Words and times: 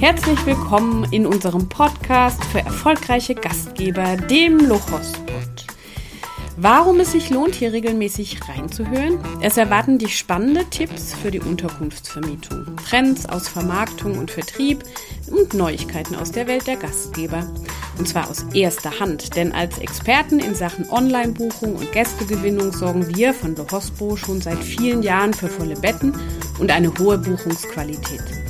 Herzlich 0.00 0.46
willkommen 0.46 1.08
in 1.10 1.26
unserem 1.26 1.68
Podcast 1.68 2.44
für 2.44 2.60
erfolgreiche 2.60 3.34
Gastgeber, 3.34 4.16
dem 4.16 4.58
Lochospot. 4.58 5.66
Warum 6.56 7.00
es 7.00 7.10
sich 7.10 7.30
lohnt, 7.30 7.56
hier 7.56 7.72
regelmäßig 7.72 8.48
reinzuhören? 8.48 9.18
Es 9.40 9.56
erwarten 9.56 9.98
dich 9.98 10.16
spannende 10.16 10.64
Tipps 10.66 11.14
für 11.14 11.32
die 11.32 11.40
Unterkunftsvermietung, 11.40 12.76
Trends 12.88 13.26
aus 13.26 13.48
Vermarktung 13.48 14.18
und 14.18 14.30
Vertrieb 14.30 14.84
und 15.32 15.54
Neuigkeiten 15.54 16.14
aus 16.14 16.30
der 16.30 16.46
Welt 16.46 16.68
der 16.68 16.76
Gastgeber. 16.76 17.44
Und 17.98 18.06
zwar 18.06 18.30
aus 18.30 18.46
erster 18.54 19.00
Hand, 19.00 19.34
denn 19.34 19.50
als 19.50 19.78
Experten 19.78 20.38
in 20.38 20.54
Sachen 20.54 20.88
Online-Buchung 20.90 21.74
und 21.74 21.90
Gästegewinnung 21.90 22.72
sorgen 22.72 23.16
wir 23.16 23.34
von 23.34 23.56
Lohospo 23.56 24.16
schon 24.16 24.40
seit 24.40 24.62
vielen 24.62 25.02
Jahren 25.02 25.34
für 25.34 25.48
volle 25.48 25.74
Betten 25.74 26.14
und 26.60 26.70
eine 26.70 26.96
hohe 26.98 27.18
Buchungsqualität. 27.18 28.47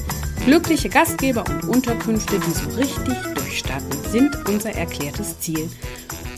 Glückliche 0.52 0.88
Gastgeber 0.88 1.44
und 1.46 1.68
Unterkünfte, 1.68 2.38
die 2.38 2.50
so 2.52 2.70
richtig 2.70 3.14
durchstarten, 3.34 3.90
sind 4.10 4.34
unser 4.48 4.70
erklärtes 4.70 5.38
Ziel. 5.40 5.68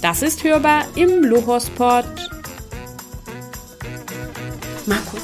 Das 0.03 0.23
ist 0.23 0.43
hörbar 0.43 0.83
im 0.97 1.23
Lohospot. 1.23 2.07
Markus, 4.87 5.21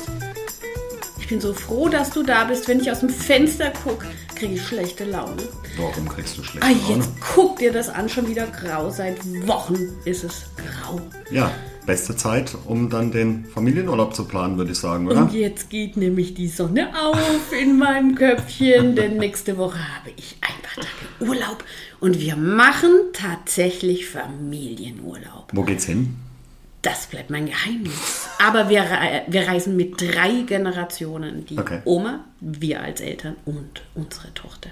ich 1.19 1.27
bin 1.27 1.41
so 1.41 1.53
froh, 1.53 1.89
dass 1.89 2.11
du 2.11 2.23
da 2.23 2.45
bist. 2.45 2.69
Wenn 2.69 2.79
ich 2.79 2.89
aus 2.89 3.01
dem 3.01 3.09
Fenster 3.11 3.73
gucke, 3.83 4.07
kriege 4.37 4.55
ich 4.55 4.63
schlechte 4.65 5.05
Laune. 5.05 5.43
Warum 5.77 6.09
kriegst 6.09 6.39
du 6.39 6.45
schlechte 6.45 6.65
Ah, 6.65 6.71
Laune? 6.71 6.95
jetzt 7.03 7.09
guck 7.35 7.59
dir 7.59 7.73
das 7.73 7.89
an, 7.89 8.09
schon 8.09 8.29
wieder 8.29 8.47
grau. 8.47 8.89
Seit 8.91 9.17
Wochen 9.49 9.97
ist 10.05 10.23
es 10.23 10.45
grau. 10.57 11.01
Ja, 11.33 11.51
beste 11.87 12.17
Zeit, 12.17 12.57
um 12.67 12.91
dann 12.91 13.13
den 13.13 13.45
Familienurlaub 13.47 14.15
zu 14.15 14.27
planen, 14.27 14.59
würde 14.59 14.73
ich 14.73 14.79
sagen, 14.79 15.07
oder? 15.09 15.23
Und 15.23 15.33
jetzt 15.33 15.71
geht 15.71 15.97
nämlich 15.97 16.35
die 16.35 16.49
Sonne 16.49 16.91
auf 17.01 17.53
in 17.59 17.79
meinem 17.79 18.15
Köpfchen, 18.15 18.97
denn 18.97 19.17
nächste 19.17 19.57
Woche 19.57 19.79
habe 19.79 20.11
ich 20.17 20.37
ein 20.41 20.63
paar 20.63 20.85
Tage 20.85 21.31
Urlaub 21.31 21.65
und 22.01 22.21
wir 22.21 22.37
machen 22.37 22.91
tatsächlich 23.13 24.07
Familienurlaub. 24.09 25.51
Wo 25.53 25.63
geht's 25.63 25.85
hin? 25.87 26.17
Das 26.83 27.07
bleibt 27.07 27.31
mein 27.31 27.47
Geheimnis. 27.47 28.29
Aber 28.39 28.69
wir, 28.69 28.85
wir 29.27 29.49
reisen 29.49 29.75
mit 29.77 30.01
drei 30.01 30.43
Generationen. 30.47 31.45
Die 31.47 31.59
Okay. 31.59 31.81
Oma, 31.85 32.25
wir 32.41 32.81
als 32.81 33.01
Eltern 33.01 33.35
und 33.45 33.83
unsere 33.97 34.33
Tochter. 34.35 34.71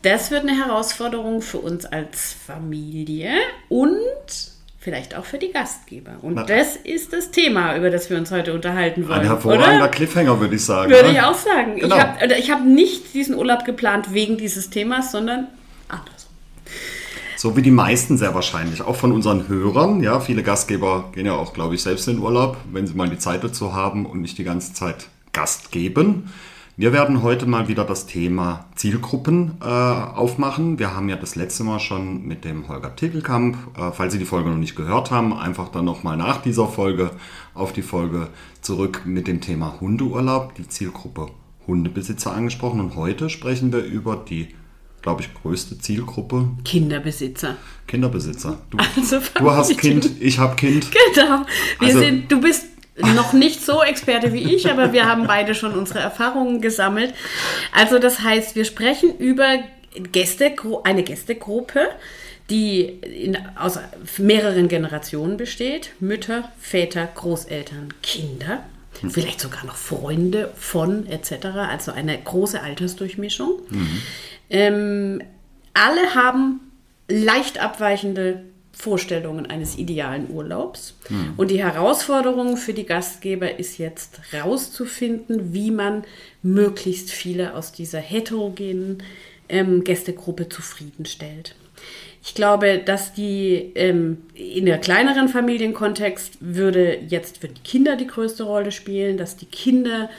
Das 0.00 0.30
wird 0.30 0.48
eine 0.48 0.56
Herausforderung 0.56 1.42
für 1.42 1.58
uns 1.58 1.84
als 1.84 2.32
Familie 2.32 3.32
und 3.68 3.90
vielleicht 4.80 5.14
auch 5.14 5.26
für 5.26 5.38
die 5.38 5.52
Gastgeber. 5.52 6.12
Und 6.22 6.34
Na- 6.34 6.44
das 6.44 6.74
ist 6.74 7.12
das 7.12 7.30
Thema, 7.30 7.76
über 7.76 7.90
das 7.90 8.10
wir 8.10 8.16
uns 8.16 8.30
heute 8.30 8.54
unterhalten 8.54 9.06
wollen. 9.08 9.20
Ein 9.20 9.26
hervorragender 9.26 9.76
oder? 9.76 9.88
Cliffhanger, 9.88 10.40
würde 10.40 10.56
ich 10.56 10.64
sagen. 10.64 10.90
Würde 10.90 11.08
ne? 11.08 11.14
ich 11.14 11.20
auch 11.20 11.34
sagen. 11.34 11.76
Genau. 11.76 11.96
Ich 11.96 12.50
habe 12.50 12.60
hab 12.60 12.64
nicht 12.64 13.14
diesen 13.14 13.36
Urlaub 13.36 13.64
geplant 13.64 14.12
wegen 14.12 14.38
dieses 14.38 14.70
Themas, 14.70 15.12
sondern 15.12 15.48
andersrum. 15.88 16.30
So 17.36 17.56
wie 17.56 17.62
die 17.62 17.70
meisten 17.70 18.18
sehr 18.18 18.34
wahrscheinlich, 18.34 18.82
auch 18.82 18.96
von 18.96 19.12
unseren 19.12 19.48
Hörern. 19.48 20.02
Ja, 20.02 20.20
viele 20.20 20.42
Gastgeber 20.42 21.10
gehen 21.14 21.26
ja 21.26 21.34
auch, 21.34 21.52
glaube 21.52 21.74
ich, 21.74 21.82
selbst 21.82 22.08
in 22.08 22.18
Urlaub, 22.18 22.56
wenn 22.72 22.86
sie 22.86 22.94
mal 22.94 23.08
die 23.08 23.18
Zeit 23.18 23.44
dazu 23.44 23.74
haben 23.74 24.06
und 24.06 24.20
nicht 24.20 24.36
die 24.38 24.44
ganze 24.44 24.74
Zeit 24.74 25.08
Gast 25.32 25.72
geben. 25.72 26.32
Wir 26.80 26.94
werden 26.94 27.22
heute 27.22 27.44
mal 27.44 27.68
wieder 27.68 27.84
das 27.84 28.06
Thema 28.06 28.64
Zielgruppen 28.74 29.58
äh, 29.60 29.64
aufmachen. 29.66 30.78
Wir 30.78 30.96
haben 30.96 31.10
ja 31.10 31.16
das 31.16 31.36
letzte 31.36 31.62
Mal 31.62 31.78
schon 31.78 32.26
mit 32.26 32.46
dem 32.46 32.68
Holger 32.68 32.96
Tegelkamp, 32.96 33.58
äh, 33.76 33.90
falls 33.92 34.14
Sie 34.14 34.18
die 34.18 34.24
Folge 34.24 34.48
noch 34.48 34.56
nicht 34.56 34.76
gehört 34.76 35.10
haben, 35.10 35.34
einfach 35.36 35.68
dann 35.68 35.84
nochmal 35.84 36.16
nach 36.16 36.40
dieser 36.40 36.66
Folge 36.66 37.10
auf 37.52 37.74
die 37.74 37.82
Folge 37.82 38.28
zurück 38.62 39.02
mit 39.04 39.28
dem 39.28 39.42
Thema 39.42 39.78
Hundeurlaub, 39.78 40.54
die 40.54 40.68
Zielgruppe 40.68 41.26
Hundebesitzer 41.66 42.32
angesprochen. 42.32 42.80
Und 42.80 42.96
heute 42.96 43.28
sprechen 43.28 43.74
wir 43.74 43.84
über 43.84 44.16
die, 44.16 44.48
glaube 45.02 45.20
ich, 45.20 45.34
größte 45.34 45.78
Zielgruppe 45.80 46.48
Kinderbesitzer. 46.64 47.58
Kinderbesitzer. 47.88 48.56
Du, 48.70 48.78
Also 48.96 49.18
du 49.38 49.50
hast. 49.50 49.76
Kind, 49.76 50.10
ich 50.18 50.38
habe 50.38 50.56
Kind. 50.56 50.88
Genau. 51.14 51.44
Wir 51.78 51.88
Also- 51.88 51.98
sind, 52.00 52.32
du 52.32 52.40
bist 52.40 52.69
noch 53.14 53.32
nicht 53.32 53.64
so 53.64 53.82
Experte 53.82 54.32
wie 54.32 54.54
ich, 54.54 54.70
aber 54.70 54.92
wir 54.92 55.08
haben 55.08 55.26
beide 55.26 55.54
schon 55.54 55.72
unsere 55.72 56.00
Erfahrungen 56.00 56.60
gesammelt. 56.60 57.14
Also 57.72 57.98
das 57.98 58.20
heißt, 58.20 58.56
wir 58.56 58.64
sprechen 58.64 59.16
über 59.18 59.58
Gäste, 60.12 60.54
eine 60.84 61.02
Gästegruppe, 61.02 61.88
die 62.48 62.82
in, 62.82 63.36
aus 63.56 63.78
mehreren 64.18 64.68
Generationen 64.68 65.36
besteht. 65.36 65.90
Mütter, 66.00 66.50
Väter, 66.58 67.08
Großeltern, 67.14 67.94
Kinder. 68.02 68.64
Vielleicht 69.08 69.40
sogar 69.40 69.64
noch 69.64 69.76
Freunde 69.76 70.52
von 70.56 71.06
etc. 71.06 71.46
Also 71.46 71.92
eine 71.92 72.18
große 72.18 72.60
Altersdurchmischung. 72.60 73.60
Ähm, 74.50 75.22
alle 75.72 76.14
haben 76.14 76.60
leicht 77.08 77.58
abweichende 77.62 78.44
Vorstellungen 78.80 79.46
eines 79.46 79.76
idealen 79.78 80.30
Urlaubs. 80.30 80.94
Und 81.36 81.50
die 81.50 81.62
Herausforderung 81.62 82.56
für 82.56 82.72
die 82.72 82.86
Gastgeber 82.86 83.58
ist 83.58 83.78
jetzt 83.78 84.20
herauszufinden, 84.30 85.52
wie 85.52 85.70
man 85.70 86.04
möglichst 86.42 87.10
viele 87.10 87.54
aus 87.54 87.72
dieser 87.72 87.98
heterogenen 87.98 89.02
ähm, 89.48 89.84
Gästegruppe 89.84 90.48
zufriedenstellt. 90.48 91.54
Ich 92.22 92.34
glaube, 92.34 92.78
dass 92.84 93.14
die 93.14 93.72
ähm, 93.74 94.18
in 94.34 94.66
der 94.66 94.78
kleineren 94.78 95.28
Familienkontext 95.28 96.38
würde 96.40 96.98
jetzt 97.08 97.42
würden 97.42 97.54
die 97.54 97.68
Kinder 97.68 97.96
die 97.96 98.06
größte 98.06 98.42
Rolle 98.44 98.72
spielen, 98.72 99.16
dass 99.16 99.36
die 99.36 99.46
Kinder 99.46 100.10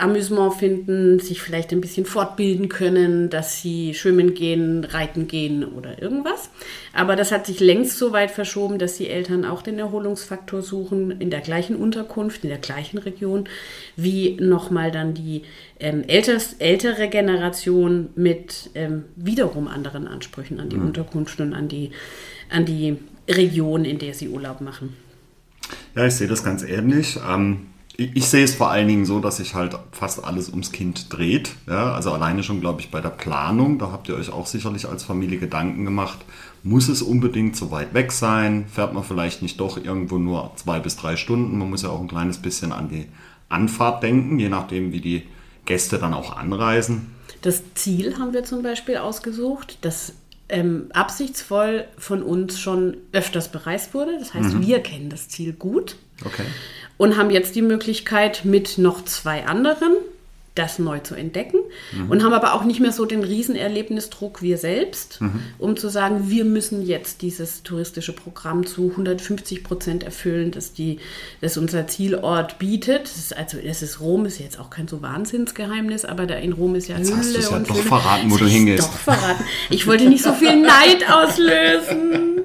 Amüsement 0.00 0.54
finden, 0.54 1.18
sich 1.20 1.40
vielleicht 1.40 1.72
ein 1.72 1.80
bisschen 1.80 2.06
fortbilden 2.06 2.68
können, 2.68 3.30
dass 3.30 3.60
sie 3.60 3.94
schwimmen 3.94 4.34
gehen, 4.34 4.84
reiten 4.84 5.28
gehen 5.28 5.64
oder 5.64 6.00
irgendwas. 6.02 6.50
Aber 6.92 7.16
das 7.16 7.32
hat 7.32 7.46
sich 7.46 7.60
längst 7.60 7.98
so 7.98 8.12
weit 8.12 8.30
verschoben, 8.30 8.78
dass 8.78 8.96
die 8.96 9.08
Eltern 9.08 9.44
auch 9.44 9.62
den 9.62 9.78
Erholungsfaktor 9.78 10.62
suchen 10.62 11.10
in 11.20 11.30
der 11.30 11.40
gleichen 11.40 11.76
Unterkunft, 11.76 12.44
in 12.44 12.50
der 12.50 12.58
gleichen 12.58 12.98
Region, 12.98 13.48
wie 13.96 14.36
nochmal 14.40 14.90
dann 14.90 15.14
die 15.14 15.42
ähm, 15.78 16.04
älters, 16.06 16.54
ältere 16.58 17.08
Generation 17.08 18.10
mit 18.16 18.70
ähm, 18.74 19.04
wiederum 19.16 19.68
anderen 19.68 20.08
Ansprüchen 20.08 20.60
an 20.60 20.68
die 20.68 20.76
Unterkunft 20.76 21.40
und 21.40 21.54
an 21.54 21.68
die, 21.68 21.90
an 22.50 22.64
die 22.64 22.96
Region, 23.28 23.84
in 23.84 23.98
der 23.98 24.14
sie 24.14 24.28
Urlaub 24.28 24.60
machen. 24.60 24.96
Ja, 25.94 26.06
ich 26.06 26.14
sehe 26.14 26.28
das 26.28 26.44
ganz 26.44 26.62
ähnlich. 26.62 27.18
Ähm, 27.28 27.66
ich, 28.00 28.16
ich 28.16 28.26
sehe 28.26 28.44
es 28.44 28.54
vor 28.54 28.70
allen 28.70 28.88
Dingen 28.88 29.04
so, 29.04 29.20
dass 29.20 29.36
sich 29.36 29.54
halt 29.54 29.78
fast 29.92 30.24
alles 30.24 30.48
ums 30.48 30.72
Kind 30.72 31.12
dreht. 31.12 31.52
Ja, 31.66 31.92
also 31.92 32.10
alleine 32.12 32.42
schon, 32.42 32.60
glaube 32.60 32.80
ich, 32.80 32.90
bei 32.90 33.02
der 33.02 33.10
Planung, 33.10 33.78
da 33.78 33.92
habt 33.92 34.08
ihr 34.08 34.16
euch 34.16 34.32
auch 34.32 34.46
sicherlich 34.46 34.88
als 34.88 35.04
Familie 35.04 35.38
Gedanken 35.38 35.84
gemacht. 35.84 36.18
Muss 36.62 36.88
es 36.88 37.02
unbedingt 37.02 37.56
so 37.56 37.70
weit 37.70 37.92
weg 37.92 38.12
sein? 38.12 38.64
Fährt 38.72 38.94
man 38.94 39.04
vielleicht 39.04 39.42
nicht 39.42 39.60
doch 39.60 39.76
irgendwo 39.76 40.16
nur 40.16 40.50
zwei 40.56 40.80
bis 40.80 40.96
drei 40.96 41.16
Stunden? 41.16 41.58
Man 41.58 41.68
muss 41.68 41.82
ja 41.82 41.90
auch 41.90 42.00
ein 42.00 42.08
kleines 42.08 42.38
bisschen 42.38 42.72
an 42.72 42.88
die 42.88 43.06
Anfahrt 43.50 44.02
denken, 44.02 44.38
je 44.38 44.48
nachdem, 44.48 44.92
wie 44.92 45.00
die 45.00 45.22
Gäste 45.66 45.98
dann 45.98 46.14
auch 46.14 46.36
anreisen. 46.36 47.14
Das 47.42 47.62
Ziel 47.74 48.18
haben 48.18 48.32
wir 48.32 48.44
zum 48.44 48.62
Beispiel 48.62 48.96
ausgesucht, 48.96 49.76
das 49.82 50.14
ähm, 50.48 50.86
absichtsvoll 50.94 51.84
von 51.98 52.22
uns 52.22 52.58
schon 52.58 52.96
öfters 53.12 53.52
bereist 53.52 53.92
wurde. 53.92 54.18
Das 54.18 54.32
heißt, 54.32 54.60
wir 54.60 54.80
kennen 54.80 55.10
das 55.10 55.28
Ziel 55.28 55.52
gut 55.52 55.96
Okay. 56.24 56.44
und 56.98 57.16
haben 57.16 57.30
jetzt 57.30 57.54
die 57.54 57.62
Möglichkeit, 57.62 58.44
mit 58.44 58.78
noch 58.78 59.04
zwei 59.04 59.46
anderen 59.46 59.92
das 60.56 60.80
neu 60.80 60.98
zu 60.98 61.14
entdecken 61.14 61.58
und 62.08 62.24
haben 62.24 62.32
aber 62.32 62.54
auch 62.54 62.64
nicht 62.64 62.80
mehr 62.80 62.90
so 62.90 63.06
den 63.06 63.22
Riesenerlebnisdruck 63.22 64.42
wir 64.42 64.58
selbst, 64.58 65.20
um 65.58 65.76
zu 65.76 65.88
sagen, 65.88 66.28
wir 66.28 66.44
müssen 66.44 66.84
jetzt 66.84 67.22
dieses 67.22 67.62
touristische 67.62 68.12
Programm 68.12 68.66
zu 68.66 68.90
150 68.90 69.62
Prozent 69.62 70.02
erfüllen, 70.02 70.50
das, 70.50 70.72
die, 70.72 70.98
das 71.40 71.56
unser 71.56 71.86
Zielort 71.86 72.58
bietet. 72.58 73.04
Das 73.04 73.16
ist, 73.16 73.36
also 73.36 73.58
es 73.58 73.80
ist 73.80 74.00
Rom, 74.00 74.26
ist 74.26 74.40
jetzt 74.40 74.58
auch 74.58 74.70
kein 74.70 74.88
so 74.88 75.00
Wahnsinnsgeheimnis, 75.02 76.04
aber 76.04 76.26
da 76.26 76.34
in 76.34 76.52
Rom 76.52 76.74
ist 76.74 76.88
ja 76.88 76.98
Jetzt 76.98 77.10
Hülle 77.10 77.18
hast 77.18 77.50
ja 77.50 77.56
und 77.56 77.70
doch 77.70 77.76
Fülle. 77.76 77.88
verraten, 77.88 78.30
wo 78.30 78.36
du 78.36 78.46
hingehst. 78.46 78.82
Doch 78.82 78.92
verraten. 78.92 79.44
Ich 79.70 79.86
wollte 79.86 80.08
nicht 80.08 80.24
so 80.24 80.32
viel 80.32 80.60
Neid 80.60 81.08
auslösen. 81.08 82.26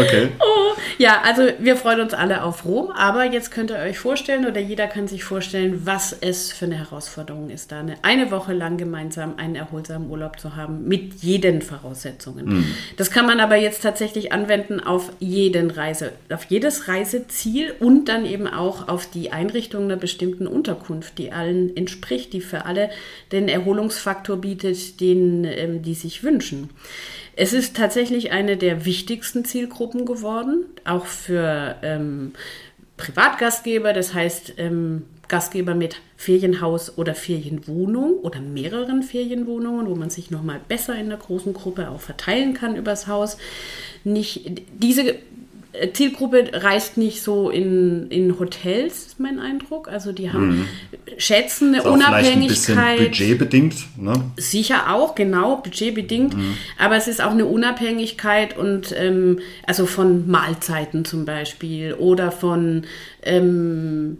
Okay. 0.00 0.30
Oh, 0.40 0.73
ja, 0.98 1.22
also 1.22 1.42
wir 1.58 1.76
freuen 1.76 2.00
uns 2.00 2.14
alle 2.14 2.42
auf 2.42 2.64
Rom, 2.64 2.90
aber 2.90 3.24
jetzt 3.24 3.50
könnt 3.50 3.70
ihr 3.70 3.78
euch 3.78 3.98
vorstellen 3.98 4.46
oder 4.46 4.60
jeder 4.60 4.86
kann 4.86 5.08
sich 5.08 5.24
vorstellen, 5.24 5.82
was 5.84 6.16
es 6.20 6.52
für 6.52 6.66
eine 6.66 6.76
Herausforderung 6.76 7.50
ist, 7.50 7.72
da 7.72 7.80
eine, 7.80 7.96
eine 8.02 8.30
Woche 8.30 8.52
lang 8.52 8.76
gemeinsam 8.76 9.34
einen 9.36 9.54
erholsamen 9.54 10.10
Urlaub 10.10 10.38
zu 10.38 10.56
haben 10.56 10.86
mit 10.88 11.14
jeden 11.22 11.62
Voraussetzungen. 11.62 12.74
Das 12.96 13.10
kann 13.10 13.26
man 13.26 13.40
aber 13.40 13.56
jetzt 13.56 13.82
tatsächlich 13.82 14.32
anwenden 14.32 14.80
auf 14.80 15.12
jeden 15.18 15.70
Reise, 15.70 16.12
auf 16.32 16.44
jedes 16.44 16.88
Reiseziel 16.88 17.74
und 17.80 18.06
dann 18.08 18.24
eben 18.24 18.46
auch 18.46 18.88
auf 18.88 19.08
die 19.08 19.32
Einrichtung 19.32 19.84
einer 19.84 19.96
bestimmten 19.96 20.46
Unterkunft, 20.46 21.18
die 21.18 21.32
allen 21.32 21.76
entspricht, 21.76 22.32
die 22.32 22.40
für 22.40 22.66
alle 22.66 22.90
den 23.32 23.48
Erholungsfaktor 23.48 24.36
bietet, 24.36 25.00
den 25.00 25.44
ähm, 25.44 25.82
die 25.82 25.94
sich 25.94 26.22
wünschen. 26.22 26.70
Es 27.36 27.52
ist 27.52 27.76
tatsächlich 27.76 28.32
eine 28.32 28.56
der 28.56 28.84
wichtigsten 28.84 29.44
Zielgruppen 29.44 30.06
geworden, 30.06 30.66
auch 30.84 31.06
für 31.06 31.76
ähm, 31.82 32.32
Privatgastgeber. 32.96 33.92
Das 33.92 34.14
heißt, 34.14 34.54
ähm, 34.58 35.02
Gastgeber 35.28 35.74
mit 35.74 35.96
Ferienhaus 36.16 36.96
oder 36.98 37.14
Ferienwohnung 37.14 38.18
oder 38.18 38.40
mehreren 38.40 39.02
Ferienwohnungen, 39.02 39.86
wo 39.88 39.94
man 39.94 40.10
sich 40.10 40.30
nochmal 40.30 40.60
besser 40.68 40.94
in 40.96 41.08
der 41.08 41.18
großen 41.18 41.54
Gruppe 41.54 41.88
auch 41.90 42.00
verteilen 42.00 42.54
kann 42.54 42.76
übers 42.76 43.06
Haus. 43.06 43.38
Nicht, 44.04 44.62
diese 44.74 45.16
Zielgruppe 45.92 46.50
reist 46.52 46.96
nicht 46.96 47.22
so 47.22 47.50
in, 47.50 48.08
in 48.10 48.38
Hotels, 48.38 49.06
ist 49.06 49.20
mein 49.20 49.38
Eindruck. 49.38 49.88
Also 49.88 50.12
die 50.12 50.32
haben 50.32 50.58
mhm. 50.58 50.66
schätzen 51.16 51.68
eine 51.74 51.78
ist 51.78 51.86
Unabhängigkeit. 51.86 53.00
Ein 53.00 53.04
budgetbedingt, 53.06 53.74
ne? 53.98 54.12
Sicher 54.36 54.94
auch, 54.94 55.14
genau, 55.14 55.56
budgetbedingt. 55.56 56.36
Mhm. 56.36 56.56
Aber 56.78 56.96
es 56.96 57.08
ist 57.08 57.20
auch 57.22 57.32
eine 57.32 57.46
Unabhängigkeit 57.46 58.56
und 58.56 58.94
ähm, 58.96 59.40
also 59.66 59.86
von 59.86 60.28
Mahlzeiten 60.28 61.04
zum 61.04 61.24
Beispiel 61.24 61.94
oder 61.94 62.30
von 62.30 62.82
ähm, 63.22 64.18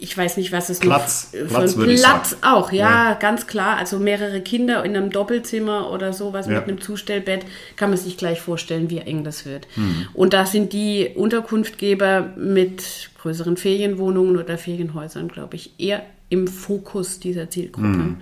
ich 0.00 0.16
weiß 0.16 0.38
nicht, 0.38 0.50
was 0.50 0.70
es 0.70 0.80
Platz, 0.80 1.32
noch 1.32 1.48
Platz, 1.48 1.74
von 1.74 1.84
Platz 1.84 2.36
auch, 2.40 2.72
ja, 2.72 3.10
ja, 3.10 3.14
ganz 3.14 3.46
klar. 3.46 3.76
Also 3.76 3.98
mehrere 3.98 4.40
Kinder 4.40 4.82
in 4.84 4.96
einem 4.96 5.10
Doppelzimmer 5.10 5.90
oder 5.92 6.14
sowas 6.14 6.46
ja. 6.46 6.54
mit 6.54 6.64
einem 6.64 6.80
Zustellbett 6.80 7.44
kann 7.76 7.90
man 7.90 7.98
sich 7.98 8.16
gleich 8.16 8.40
vorstellen, 8.40 8.88
wie 8.88 8.98
eng 8.98 9.24
das 9.24 9.44
wird. 9.44 9.66
Mhm. 9.76 10.08
Und 10.14 10.32
da 10.32 10.46
sind 10.46 10.72
die 10.72 11.10
Unterkunftgeber 11.14 12.32
mit 12.36 13.10
größeren 13.20 13.58
Ferienwohnungen 13.58 14.38
oder 14.38 14.56
Ferienhäusern, 14.56 15.28
glaube 15.28 15.56
ich, 15.56 15.72
eher 15.78 16.02
im 16.30 16.48
Fokus 16.48 17.20
dieser 17.20 17.50
Zielgruppe. 17.50 17.88
Mhm. 17.88 18.16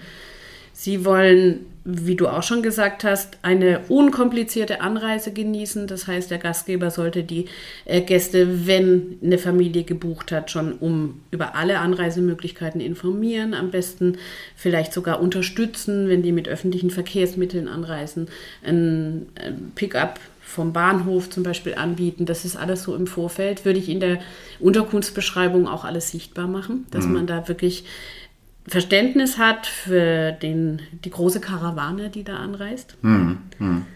Sie 0.72 1.04
wollen 1.04 1.66
wie 1.90 2.16
du 2.16 2.28
auch 2.28 2.42
schon 2.42 2.62
gesagt 2.62 3.02
hast, 3.02 3.38
eine 3.40 3.80
unkomplizierte 3.88 4.82
Anreise 4.82 5.32
genießen. 5.32 5.86
Das 5.86 6.06
heißt, 6.06 6.30
der 6.30 6.36
Gastgeber 6.36 6.90
sollte 6.90 7.22
die 7.22 7.46
äh, 7.86 8.02
Gäste, 8.02 8.66
wenn 8.66 9.16
eine 9.24 9.38
Familie 9.38 9.84
gebucht 9.84 10.30
hat, 10.30 10.50
schon 10.50 10.74
um 10.74 11.22
über 11.30 11.54
alle 11.54 11.78
Anreisemöglichkeiten 11.78 12.82
informieren. 12.82 13.54
Am 13.54 13.70
besten 13.70 14.18
vielleicht 14.54 14.92
sogar 14.92 15.22
unterstützen, 15.22 16.10
wenn 16.10 16.22
die 16.22 16.32
mit 16.32 16.46
öffentlichen 16.46 16.90
Verkehrsmitteln 16.90 17.68
anreisen. 17.68 18.28
Ein, 18.62 19.26
ein 19.42 19.72
Pickup 19.74 20.20
vom 20.42 20.74
Bahnhof 20.74 21.30
zum 21.30 21.42
Beispiel 21.42 21.74
anbieten. 21.74 22.26
Das 22.26 22.44
ist 22.44 22.56
alles 22.56 22.82
so 22.82 22.94
im 22.94 23.06
Vorfeld. 23.06 23.64
Würde 23.64 23.78
ich 23.78 23.88
in 23.88 24.00
der 24.00 24.18
Unterkunftsbeschreibung 24.60 25.66
auch 25.66 25.84
alles 25.84 26.10
sichtbar 26.10 26.48
machen, 26.48 26.86
dass 26.90 27.06
mhm. 27.06 27.14
man 27.14 27.26
da 27.26 27.48
wirklich 27.48 27.84
Verständnis 28.68 29.38
hat 29.38 29.66
für 29.66 30.32
den, 30.32 30.82
die 31.04 31.10
große 31.10 31.40
Karawane, 31.40 32.10
die 32.10 32.24
da 32.24 32.36
anreist. 32.36 32.96
Hm, 33.02 33.38
hm. 33.58 33.86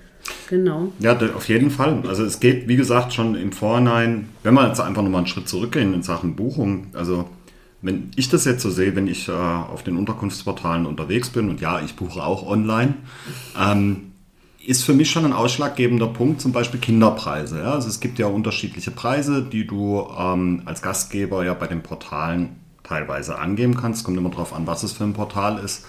Genau. 0.49 0.93
Ja, 0.99 1.19
auf 1.35 1.49
jeden 1.49 1.71
Fall. 1.71 2.03
Also 2.07 2.25
es 2.25 2.39
geht, 2.39 2.69
wie 2.69 2.77
gesagt, 2.77 3.13
schon 3.13 3.35
im 3.35 3.53
Vorhinein, 3.53 4.29
wenn 4.43 4.55
wir 4.55 4.69
jetzt 4.69 4.81
einfach 4.81 5.03
nochmal 5.03 5.21
einen 5.21 5.27
Schritt 5.27 5.49
zurückgehen 5.49 5.95
in 5.95 6.03
Sachen 6.03 6.37
Buchung, 6.37 6.89
also 6.93 7.29
wenn 7.81 8.13
ich 8.15 8.29
das 8.29 8.45
jetzt 8.45 8.63
so 8.63 8.71
sehe, 8.71 8.95
wenn 8.95 9.09
ich 9.09 9.29
äh, 9.29 9.33
auf 9.33 9.83
den 9.83 9.97
Unterkunftsportalen 9.97 10.87
unterwegs 10.87 11.31
bin, 11.31 11.51
und 11.51 11.61
ja, 11.61 11.81
ich 11.81 11.97
buche 11.97 12.23
auch 12.23 12.47
online, 12.47 12.95
ähm, 13.61 14.13
ist 14.65 14.85
für 14.85 14.95
mich 14.95 15.11
schon 15.11 15.25
ein 15.25 15.33
ausschlaggebender 15.33 16.07
Punkt, 16.07 16.41
zum 16.41 16.53
Beispiel 16.53 16.79
Kinderpreise. 16.79 17.59
Ja? 17.59 17.73
Also 17.73 17.89
es 17.89 17.99
gibt 17.99 18.21
ja 18.21 18.29
unterschiedliche 18.29 18.93
Preise, 18.93 19.43
die 19.43 19.67
du 19.67 20.07
ähm, 20.17 20.63
als 20.65 20.83
Gastgeber 20.83 21.45
ja 21.45 21.55
bei 21.55 21.67
den 21.67 21.83
Portalen 21.83 22.62
teilweise 22.83 23.39
angeben 23.39 23.77
kannst. 23.77 24.05
Kommt 24.05 24.19
immer 24.19 24.31
darauf 24.31 24.53
an, 24.53 24.67
was 24.67 24.83
es 24.83 24.93
für 24.93 25.05
ein 25.05 25.15
Portal 25.15 25.59
ist. 25.59 25.85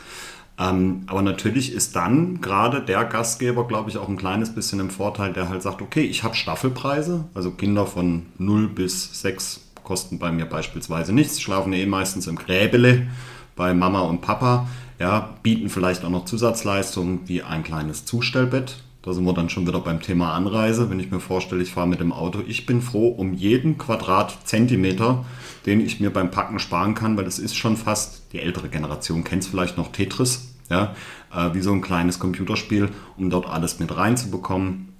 Ähm, 0.59 1.03
aber 1.07 1.21
natürlich 1.21 1.73
ist 1.73 1.95
dann 1.95 2.39
gerade 2.39 2.81
der 2.81 3.05
Gastgeber, 3.05 3.67
glaube 3.67 3.89
ich, 3.89 3.97
auch 3.97 4.07
ein 4.07 4.17
kleines 4.17 4.53
bisschen 4.53 4.79
im 4.79 4.91
Vorteil, 4.91 5.33
der 5.33 5.49
halt 5.49 5.63
sagt, 5.63 5.81
okay, 5.81 6.03
ich 6.03 6.23
habe 6.23 6.35
Staffelpreise, 6.35 7.25
also 7.33 7.51
Kinder 7.51 7.87
von 7.87 8.27
0 8.37 8.67
bis 8.67 9.21
6 9.21 9.61
kosten 9.83 10.19
bei 10.19 10.31
mir 10.31 10.45
beispielsweise 10.45 11.11
nichts, 11.11 11.41
schlafen 11.41 11.73
eh 11.73 11.85
meistens 11.85 12.27
im 12.27 12.37
Gräbele 12.37 13.07
bei 13.55 13.73
Mama 13.73 14.01
und 14.01 14.21
Papa, 14.21 14.67
ja, 14.99 15.35
bieten 15.43 15.69
vielleicht 15.69 16.05
auch 16.05 16.09
noch 16.09 16.25
Zusatzleistungen 16.25 17.21
wie 17.25 17.41
ein 17.41 17.63
kleines 17.63 18.05
Zustellbett, 18.05 18.83
da 19.03 19.11
sind 19.11 19.25
wir 19.25 19.33
dann 19.33 19.49
schon 19.49 19.67
wieder 19.67 19.81
beim 19.81 20.01
Thema 20.01 20.33
Anreise. 20.33 20.89
Wenn 20.89 20.99
ich 20.99 21.11
mir 21.11 21.19
vorstelle, 21.19 21.61
ich 21.61 21.73
fahre 21.73 21.87
mit 21.87 21.99
dem 21.99 22.13
Auto, 22.13 22.39
ich 22.47 22.65
bin 22.65 22.81
froh 22.81 23.09
um 23.09 23.33
jeden 23.33 23.77
Quadratzentimeter, 23.77 25.25
den 25.65 25.81
ich 25.81 25.99
mir 25.99 26.09
beim 26.09 26.31
Packen 26.31 26.57
sparen 26.57 26.95
kann, 26.95 27.17
weil 27.17 27.27
es 27.27 27.37
ist 27.37 27.55
schon 27.55 27.75
fast, 27.75 28.23
die 28.31 28.39
ältere 28.39 28.69
Generation 28.69 29.25
kennt 29.25 29.43
es 29.43 29.49
vielleicht 29.49 29.77
noch 29.77 29.91
Tetris, 29.91 30.55
ja, 30.69 30.95
äh, 31.35 31.53
wie 31.53 31.59
so 31.59 31.73
ein 31.73 31.81
kleines 31.81 32.17
Computerspiel, 32.17 32.89
um 33.17 33.29
dort 33.29 33.45
alles 33.47 33.79
mit 33.79 33.95
reinzubekommen. 33.95 34.93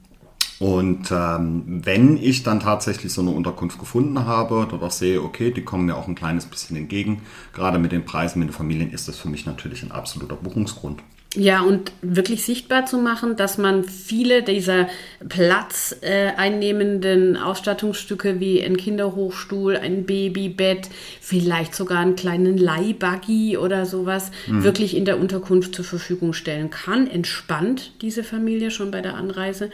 Und 0.59 1.09
ähm, 1.11 1.81
wenn 1.85 2.17
ich 2.17 2.43
dann 2.43 2.59
tatsächlich 2.59 3.11
so 3.11 3.21
eine 3.21 3.31
Unterkunft 3.31 3.79
gefunden 3.79 4.25
habe, 4.25 4.67
dort 4.69 4.83
auch 4.83 4.91
sehe, 4.91 5.21
okay, 5.21 5.51
die 5.51 5.63
kommen 5.63 5.85
mir 5.85 5.95
auch 5.95 6.09
ein 6.09 6.15
kleines 6.15 6.45
bisschen 6.45 6.75
entgegen, 6.75 7.21
gerade 7.53 7.79
mit 7.79 7.93
den 7.93 8.03
Preisen 8.03 8.39
mit 8.39 8.49
den 8.49 8.53
Familien 8.53 8.91
ist 8.91 9.07
das 9.07 9.17
für 9.17 9.29
mich 9.29 9.45
natürlich 9.45 9.81
ein 9.81 9.91
absoluter 9.91 10.35
Buchungsgrund. 10.35 11.01
Ja, 11.35 11.61
und 11.61 11.91
wirklich 12.03 12.43
sichtbar 12.43 12.85
zu 12.85 12.99
machen, 12.99 13.35
dass 13.35 13.57
man 13.57 13.83
viele 13.83 14.43
dieser 14.43 14.87
Platz 15.27 15.95
äh, 16.01 16.27
einnehmenden 16.37 17.37
Ausstattungsstücke 17.37 18.39
wie 18.39 18.63
ein 18.63 18.77
Kinderhochstuhl, 18.77 19.75
ein 19.75 20.05
Babybett, 20.05 20.89
vielleicht 21.21 21.73
sogar 21.73 21.99
einen 21.99 22.15
kleinen 22.15 22.57
Leihbuggy 22.57 23.57
oder 23.57 23.87
sowas 23.87 24.29
mhm. 24.45 24.63
wirklich 24.63 24.95
in 24.95 25.05
der 25.05 25.19
Unterkunft 25.19 25.73
zur 25.73 25.85
Verfügung 25.85 26.33
stellen 26.33 26.69
kann. 26.69 27.09
Entspannt 27.09 27.93
diese 28.01 28.23
Familie 28.23 28.69
schon 28.69 28.91
bei 28.91 29.01
der 29.01 29.15
Anreise. 29.15 29.71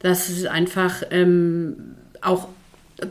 Dass 0.00 0.28
es 0.28 0.44
einfach 0.44 1.02
ähm, 1.12 1.94
auch 2.20 2.48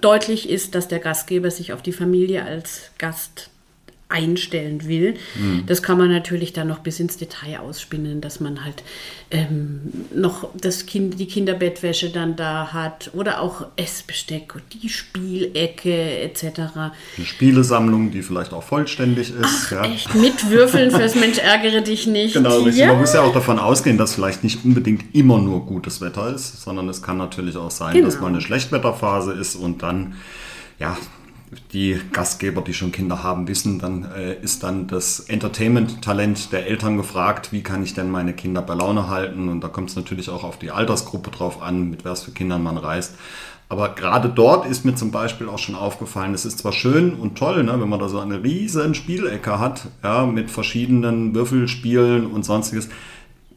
deutlich 0.01 0.50
ist, 0.50 0.75
dass 0.75 0.89
der 0.89 1.00
Gastgeber 1.00 1.50
sich 1.50 1.71
auf 1.71 1.81
die 1.81 1.94
Familie 1.94 2.44
als 2.44 2.91
Gast 2.98 3.50
einstellen 4.07 4.87
will. 4.87 5.15
Mhm. 5.35 5.63
Das 5.65 5.81
kann 5.81 5.97
man 5.97 6.09
natürlich 6.09 6.53
dann 6.53 6.67
noch 6.67 6.79
bis 6.79 6.99
ins 6.99 7.17
Detail 7.17 7.59
ausspinnen, 7.59 8.21
dass 8.21 8.39
man 8.39 8.63
halt 8.63 8.83
ähm, 9.31 9.81
noch 10.13 10.49
das 10.55 10.85
kind, 10.85 11.19
die 11.19 11.25
Kinderbettwäsche 11.25 12.11
dann 12.11 12.35
da 12.35 12.71
hat 12.71 13.09
oder 13.13 13.41
auch 13.41 13.65
Essbesteck, 13.77 14.53
die 14.73 14.89
Spielecke 14.89 16.19
etc. 16.19 16.43
Eine 16.75 16.91
Spielesammlung, 17.23 18.11
die 18.11 18.21
vielleicht 18.21 18.53
auch 18.53 18.63
vollständig 18.63 19.31
ist. 19.31 19.39
Ach, 19.43 19.71
ja. 19.71 19.85
echt 19.85 20.13
mit 20.13 20.51
Würfeln 20.51 20.91
fürs 20.91 21.15
Mensch 21.15 21.39
ärgere 21.39 21.81
dich 21.81 22.05
nicht. 22.05 22.33
Genau, 22.33 22.59
richtig. 22.59 22.77
Ja. 22.77 22.89
Man 22.89 22.99
muss 22.99 23.13
ja 23.13 23.21
auch 23.21 23.33
davon 23.33 23.57
ausgehen, 23.57 23.97
dass 23.97 24.13
vielleicht 24.13 24.43
nicht 24.43 24.63
unbedingt 24.63 25.15
immer 25.15 25.39
nur 25.39 25.65
gutes 25.65 25.99
Wetter 26.01 26.33
ist, 26.33 26.61
sondern 26.61 26.87
es 26.89 27.01
kann 27.01 27.17
natürlich 27.17 27.57
auch 27.57 27.71
sein, 27.71 27.95
genau. 27.95 28.05
dass 28.05 28.21
mal 28.21 28.27
eine 28.27 28.41
Schlechtwetterphase 28.41 29.33
ist 29.33 29.55
und 29.55 29.81
dann 29.81 30.13
ja, 30.79 30.95
die 31.73 31.99
Gastgeber, 32.11 32.61
die 32.61 32.73
schon 32.73 32.91
Kinder 32.91 33.23
haben, 33.23 33.47
wissen, 33.47 33.79
dann 33.79 34.03
äh, 34.15 34.35
ist 34.41 34.63
dann 34.63 34.87
das 34.87 35.21
Entertainment-Talent 35.21 36.51
der 36.51 36.67
Eltern 36.67 36.97
gefragt, 36.97 37.51
wie 37.51 37.63
kann 37.63 37.83
ich 37.83 37.93
denn 37.93 38.12
meine 38.12 38.33
Kinder 38.33 38.62
bei 38.62 38.74
Laune 38.74 39.09
halten? 39.09 39.50
Und 39.50 39.62
da 39.62 39.67
kommt 39.67 39.89
es 39.89 39.95
natürlich 39.95 40.29
auch 40.29 40.43
auf 40.43 40.59
die 40.59 40.71
Altersgruppe 40.71 41.31
drauf 41.31 41.62
an, 41.62 41.89
mit 41.89 42.05
was 42.05 42.24
für 42.24 42.31
Kindern 42.31 42.63
man 42.63 42.77
reist. 42.77 43.15
Aber 43.67 43.89
gerade 43.95 44.29
dort 44.29 44.67
ist 44.67 44.85
mir 44.85 44.95
zum 44.95 45.12
Beispiel 45.12 45.50
auch 45.50 45.57
schon 45.57 45.75
aufgefallen, 45.75 46.35
es 46.35 46.45
ist 46.45 46.59
zwar 46.59 46.71
schön 46.71 47.13
und 47.13 47.38
toll, 47.38 47.63
ne, 47.63 47.79
wenn 47.79 47.89
man 47.89 48.00
da 48.00 48.09
so 48.09 48.19
eine 48.19 48.43
riesen 48.43 48.93
Spielecke 48.93 49.59
hat, 49.59 49.88
ja, 50.03 50.25
mit 50.25 50.51
verschiedenen 50.51 51.33
Würfelspielen 51.33 52.27
und 52.27 52.45
sonstiges. 52.45 52.89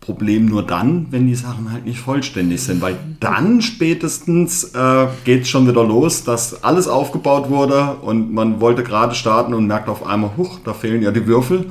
Problem 0.09 0.47
nur 0.47 0.62
dann, 0.62 1.09
wenn 1.11 1.27
die 1.27 1.35
Sachen 1.35 1.71
halt 1.71 1.85
nicht 1.85 2.00
vollständig 2.00 2.62
sind, 2.62 2.81
weil 2.81 2.97
dann 3.21 3.61
spätestens 3.61 4.65
äh, 4.73 5.07
geht 5.27 5.43
es 5.43 5.50
schon 5.50 5.69
wieder 5.69 5.85
los, 5.85 6.25
dass 6.25 6.65
alles 6.65 6.88
aufgebaut 6.88 7.50
wurde 7.50 7.97
und 8.00 8.33
man 8.33 8.59
wollte 8.59 8.83
gerade 8.83 9.15
starten 9.15 9.53
und 9.53 9.67
merkt 9.67 9.91
auf 9.91 10.07
einmal, 10.07 10.31
huch, 10.38 10.61
da 10.65 10.73
fehlen 10.73 11.03
ja 11.03 11.11
die 11.11 11.27
Würfel. 11.27 11.67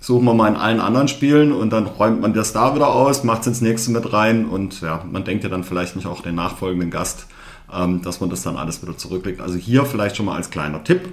Suchen 0.00 0.24
wir 0.24 0.32
mal 0.32 0.48
in 0.48 0.56
allen 0.56 0.80
anderen 0.80 1.06
Spielen 1.06 1.52
und 1.52 1.68
dann 1.70 1.84
räumt 1.84 2.22
man 2.22 2.32
das 2.32 2.54
da 2.54 2.74
wieder 2.74 2.88
aus, 2.88 3.24
macht 3.24 3.42
es 3.42 3.48
ins 3.48 3.60
nächste 3.60 3.90
mit 3.90 4.10
rein 4.10 4.46
und 4.46 4.80
ja, 4.80 5.04
man 5.12 5.24
denkt 5.24 5.44
ja 5.44 5.50
dann 5.50 5.62
vielleicht 5.62 5.94
nicht 5.94 6.06
auch 6.06 6.22
den 6.22 6.36
nachfolgenden 6.36 6.90
Gast, 6.90 7.26
ähm, 7.70 8.00
dass 8.00 8.22
man 8.22 8.30
das 8.30 8.40
dann 8.42 8.56
alles 8.56 8.80
wieder 8.80 8.96
zurücklegt. 8.96 9.42
Also 9.42 9.56
hier 9.56 9.84
vielleicht 9.84 10.16
schon 10.16 10.24
mal 10.24 10.36
als 10.36 10.48
kleiner 10.48 10.82
Tipp. 10.82 11.10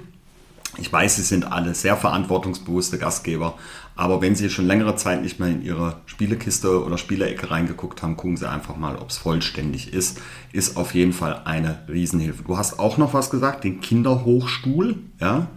Ich 0.78 0.90
weiß, 0.90 1.16
Sie 1.16 1.22
sind 1.22 1.52
alle 1.52 1.74
sehr 1.74 1.96
verantwortungsbewusste 1.96 2.96
Gastgeber, 2.96 3.54
aber 3.96 4.22
wenn 4.22 4.34
Sie 4.34 4.48
schon 4.48 4.66
längere 4.66 4.96
Zeit 4.96 5.22
nicht 5.22 5.40
mehr 5.40 5.48
in 5.48 5.62
Ihre 5.62 5.96
Spielekiste 6.06 6.84
oder 6.84 6.96
Spielecke 6.96 7.50
reingeguckt 7.50 8.02
haben, 8.02 8.16
gucken 8.16 8.36
Sie 8.36 8.48
einfach 8.48 8.76
mal, 8.76 8.96
ob 8.96 9.10
es 9.10 9.18
vollständig 9.18 9.92
ist. 9.92 10.20
Ist 10.52 10.76
auf 10.76 10.94
jeden 10.94 11.12
Fall 11.12 11.42
eine 11.44 11.80
Riesenhilfe. 11.88 12.42
Du 12.44 12.56
hast 12.56 12.78
auch 12.78 12.96
noch 12.96 13.12
was 13.14 13.30
gesagt, 13.30 13.64
den 13.64 13.80
Kinderhochstuhl. 13.80 14.96
Ja? 15.20 15.48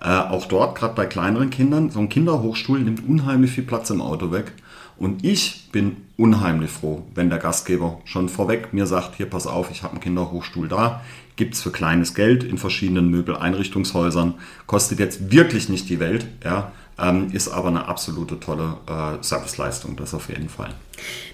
Äh, 0.00 0.08
auch 0.08 0.46
dort, 0.46 0.76
gerade 0.76 0.94
bei 0.94 1.06
kleineren 1.06 1.50
Kindern, 1.50 1.90
so 1.90 2.00
ein 2.00 2.08
Kinderhochstuhl 2.08 2.80
nimmt 2.80 3.08
unheimlich 3.08 3.52
viel 3.52 3.64
Platz 3.64 3.88
im 3.90 4.00
Auto 4.00 4.32
weg. 4.32 4.52
Und 4.96 5.24
ich 5.24 5.68
bin 5.72 5.96
unheimlich 6.16 6.70
froh, 6.70 7.06
wenn 7.14 7.30
der 7.30 7.38
Gastgeber 7.38 8.00
schon 8.04 8.28
vorweg 8.28 8.72
mir 8.72 8.86
sagt, 8.86 9.16
hier 9.16 9.26
pass 9.26 9.46
auf, 9.46 9.70
ich 9.70 9.82
habe 9.82 9.94
einen 9.94 10.00
Kinderhochstuhl 10.00 10.68
da, 10.68 11.02
gibt 11.36 11.54
es 11.54 11.62
für 11.62 11.70
kleines 11.70 12.14
Geld 12.14 12.44
in 12.44 12.58
verschiedenen 12.58 13.10
Möbeleinrichtungshäusern, 13.10 14.34
kostet 14.66 14.98
jetzt 14.98 15.32
wirklich 15.32 15.68
nicht 15.68 15.88
die 15.88 15.98
Welt, 15.98 16.26
ja, 16.44 16.72
ähm, 16.98 17.30
ist 17.32 17.48
aber 17.48 17.68
eine 17.68 17.86
absolute 17.86 18.38
tolle 18.40 18.76
äh, 18.86 19.22
Serviceleistung, 19.22 19.96
das 19.96 20.14
auf 20.14 20.28
jeden 20.28 20.48
Fall. 20.48 20.74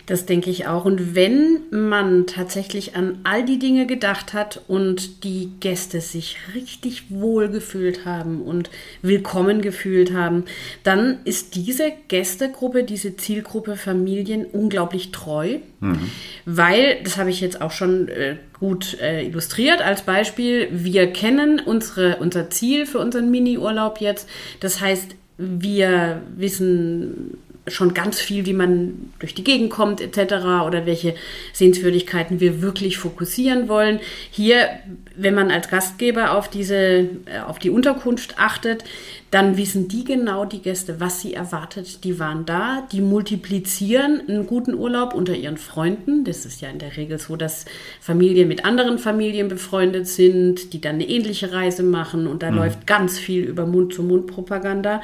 Das 0.07 0.25
denke 0.25 0.49
ich 0.49 0.67
auch. 0.67 0.85
Und 0.87 1.15
wenn 1.15 1.61
man 1.71 2.27
tatsächlich 2.27 2.97
an 2.97 3.19
all 3.25 3.45
die 3.45 3.59
Dinge 3.59 3.87
gedacht 3.87 4.33
hat 4.33 4.63
und 4.67 5.25
die 5.25 5.51
Gäste 5.61 6.01
sich 6.01 6.39
richtig 6.55 7.11
wohl 7.11 7.49
gefühlt 7.49 8.07
haben 8.07 8.41
und 8.41 8.71
willkommen 9.03 9.61
gefühlt 9.61 10.13
haben, 10.15 10.45
dann 10.83 11.19
ist 11.25 11.57
diese 11.57 11.93
Gästegruppe, 12.09 12.85
diese 12.85 13.17
Zielgruppe 13.17 13.77
Familien 13.77 14.47
unglaublich 14.47 15.11
treu, 15.13 15.59
mhm. 15.81 16.11
weil, 16.47 17.03
das 17.05 17.19
habe 17.19 17.31
ich 17.31 17.41
jetzt 17.43 17.61
auch 17.61 17.73
schon 17.73 18.09
äh, 18.09 18.37
gut 18.59 18.99
äh, 19.01 19.27
illustriert 19.27 19.83
als 19.83 20.03
Beispiel, 20.03 20.69
wir 20.73 21.13
kennen 21.13 21.61
unsere, 21.61 22.17
unser 22.17 22.49
Ziel 22.49 22.87
für 22.87 22.99
unseren 22.99 23.31
Mini-Urlaub 23.31 24.01
jetzt. 24.01 24.29
Das 24.61 24.81
heißt, 24.81 25.17
wir 25.39 26.23
wissen 26.37 27.39
schon 27.71 27.95
ganz 27.95 28.21
viel, 28.21 28.47
wie 28.47 28.53
man 28.53 29.13
durch 29.19 29.35
die 29.35 29.45
Gegend 29.45 29.71
kommt 29.71 30.01
etc. 30.01 30.67
oder 30.67 30.87
welche 30.87 31.15
Sehenswürdigkeiten 31.53 32.41
wir 32.41 32.63
wirklich 32.63 32.99
fokussieren 32.99 33.69
wollen. 33.69 34.01
Hier, 34.31 34.69
wenn 35.17 35.35
man 35.35 35.51
als 35.51 35.69
Gastgeber 35.69 36.33
auf 36.33 36.49
diese, 36.49 36.77
äh, 36.77 37.09
auf 37.47 37.59
die 37.59 37.71
Unterkunft 37.71 38.39
achtet, 38.39 38.85
dann 39.31 39.59
wissen 39.59 39.89
die 39.89 40.05
genau, 40.05 40.45
die 40.47 40.63
Gäste, 40.63 41.01
was 41.01 41.21
sie 41.21 41.35
erwartet. 41.35 42.05
Die 42.05 42.19
waren 42.19 42.47
da, 42.47 42.87
die 42.91 43.03
multiplizieren 43.03 44.23
einen 44.27 44.47
guten 44.47 44.75
Urlaub 44.75 45.15
unter 45.15 45.35
ihren 45.35 45.59
Freunden. 45.59 46.25
Das 46.25 46.47
ist 46.47 46.63
ja 46.63 46.71
in 46.71 46.79
der 46.79 46.97
Regel 46.97 47.19
so, 47.19 47.37
dass 47.37 47.67
Familien 48.01 48.49
mit 48.49 48.65
anderen 48.65 48.99
Familien 48.99 49.49
befreundet 49.49 50.09
sind, 50.09 50.73
die 50.73 50.81
dann 50.81 50.95
eine 50.95 51.09
ähnliche 51.09 51.53
Reise 51.53 51.83
machen 51.83 52.27
und 52.27 52.43
da 52.43 52.51
mhm. 52.51 52.57
läuft 52.57 52.87
ganz 52.87 53.19
viel 53.19 53.45
über 53.45 53.67
Mund-zu-Mund-Propaganda. 53.67 55.03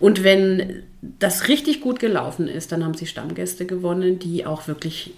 Und 0.00 0.24
wenn 0.24 0.82
das 1.00 1.48
richtig 1.48 1.80
gut 1.80 2.00
gelaufen 2.00 2.48
ist, 2.48 2.72
dann 2.72 2.84
haben 2.84 2.94
sie 2.94 3.06
Stammgäste 3.06 3.66
gewonnen, 3.66 4.18
die 4.18 4.46
auch 4.46 4.66
wirklich 4.66 5.12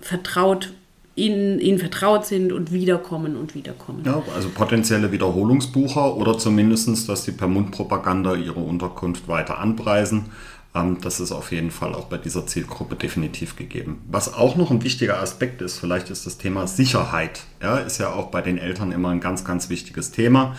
vertraut 0.00 0.70
ihnen, 1.16 1.58
ihnen 1.58 1.78
vertraut 1.78 2.26
sind 2.26 2.52
und 2.52 2.72
wiederkommen 2.72 3.36
und 3.36 3.54
wiederkommen. 3.54 4.02
Ja, 4.04 4.22
also 4.34 4.48
potenzielle 4.48 5.12
Wiederholungsbucher 5.12 6.16
oder 6.16 6.38
zumindest, 6.38 7.08
dass 7.08 7.24
sie 7.24 7.32
per 7.32 7.48
Mundpropaganda 7.48 8.34
ihre 8.34 8.60
Unterkunft 8.60 9.28
weiter 9.28 9.58
anpreisen. 9.58 10.26
Ähm, 10.74 10.98
das 11.00 11.20
ist 11.20 11.32
auf 11.32 11.52
jeden 11.52 11.70
Fall 11.70 11.94
auch 11.94 12.06
bei 12.06 12.18
dieser 12.18 12.46
Zielgruppe 12.46 12.96
definitiv 12.96 13.56
gegeben. 13.56 14.02
Was 14.10 14.34
auch 14.34 14.56
noch 14.56 14.70
ein 14.70 14.82
wichtiger 14.84 15.20
Aspekt 15.20 15.62
ist, 15.62 15.78
vielleicht 15.78 16.10
ist 16.10 16.26
das 16.26 16.38
Thema 16.38 16.66
Sicherheit. 16.66 17.42
Ja, 17.62 17.78
ist 17.78 17.98
ja 17.98 18.12
auch 18.12 18.26
bei 18.26 18.42
den 18.42 18.58
Eltern 18.58 18.92
immer 18.92 19.10
ein 19.10 19.20
ganz, 19.20 19.44
ganz 19.44 19.68
wichtiges 19.68 20.12
Thema. 20.12 20.56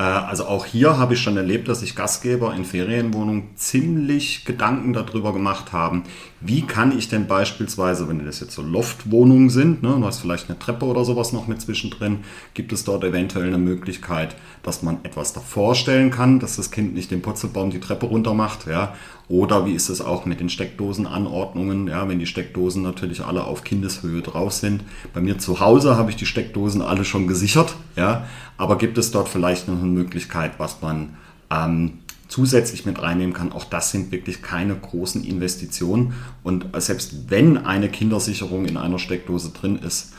Äh, 0.00 0.02
also 0.02 0.46
auch 0.46 0.64
hier 0.64 0.96
habe 0.96 1.12
ich 1.12 1.20
schon 1.20 1.36
erlebt, 1.36 1.68
dass 1.68 1.80
sich 1.80 1.94
Gastgeber 1.94 2.54
in 2.54 2.64
Ferienwohnungen 2.64 3.50
ziemlich 3.54 4.46
Gedanken 4.46 4.94
darüber 4.94 5.34
gemacht 5.34 5.72
haben, 5.72 6.04
wie 6.40 6.62
kann 6.62 6.96
ich 6.96 7.10
denn 7.10 7.26
beispielsweise, 7.26 8.08
wenn 8.08 8.24
das 8.24 8.40
jetzt 8.40 8.54
so 8.54 8.62
Loftwohnungen 8.62 9.50
sind, 9.50 9.82
ne, 9.82 9.94
du 9.94 10.06
hast 10.06 10.20
vielleicht 10.20 10.48
eine 10.48 10.58
Treppe 10.58 10.86
oder 10.86 11.04
sowas 11.04 11.34
noch 11.34 11.48
mit 11.48 11.60
zwischendrin, 11.60 12.20
gibt 12.54 12.72
es 12.72 12.84
dort 12.84 13.04
eventuell 13.04 13.48
eine 13.48 13.58
Möglichkeit, 13.58 14.36
dass 14.62 14.82
man 14.82 14.98
etwas 15.04 15.32
davor 15.32 15.74
stellen 15.74 16.10
kann, 16.10 16.40
dass 16.40 16.56
das 16.56 16.70
Kind 16.70 16.94
nicht 16.94 17.10
den 17.10 17.22
Putzelbaum 17.22 17.70
die 17.70 17.80
Treppe 17.80 18.06
runter 18.06 18.34
macht, 18.34 18.66
ja, 18.66 18.94
oder 19.28 19.64
wie 19.64 19.72
ist 19.72 19.88
es 19.88 20.00
auch 20.00 20.26
mit 20.26 20.40
den 20.40 20.48
Steckdosenanordnungen, 20.48 21.88
ja, 21.88 22.08
wenn 22.08 22.18
die 22.18 22.26
Steckdosen 22.26 22.82
natürlich 22.82 23.24
alle 23.24 23.44
auf 23.44 23.64
Kindeshöhe 23.64 24.22
drauf 24.22 24.52
sind. 24.52 24.82
Bei 25.14 25.20
mir 25.20 25.38
zu 25.38 25.60
Hause 25.60 25.96
habe 25.96 26.10
ich 26.10 26.16
die 26.16 26.26
Steckdosen 26.26 26.82
alle 26.82 27.04
schon 27.04 27.26
gesichert, 27.26 27.74
ja, 27.96 28.26
aber 28.56 28.76
gibt 28.76 28.98
es 28.98 29.10
dort 29.10 29.28
vielleicht 29.28 29.68
noch 29.68 29.78
eine 29.78 29.86
Möglichkeit, 29.86 30.52
was 30.58 30.82
man 30.82 31.16
ähm, 31.50 32.00
zusätzlich 32.30 32.86
mit 32.86 33.02
reinnehmen 33.02 33.34
kann. 33.34 33.52
Auch 33.52 33.64
das 33.64 33.90
sind 33.90 34.12
wirklich 34.12 34.40
keine 34.40 34.74
großen 34.76 35.24
Investitionen. 35.24 36.14
Und 36.42 36.66
selbst 36.78 37.28
wenn 37.30 37.58
eine 37.58 37.88
Kindersicherung 37.88 38.66
in 38.66 38.76
einer 38.76 38.98
Steckdose 38.98 39.50
drin 39.50 39.78
ist, 39.78 40.12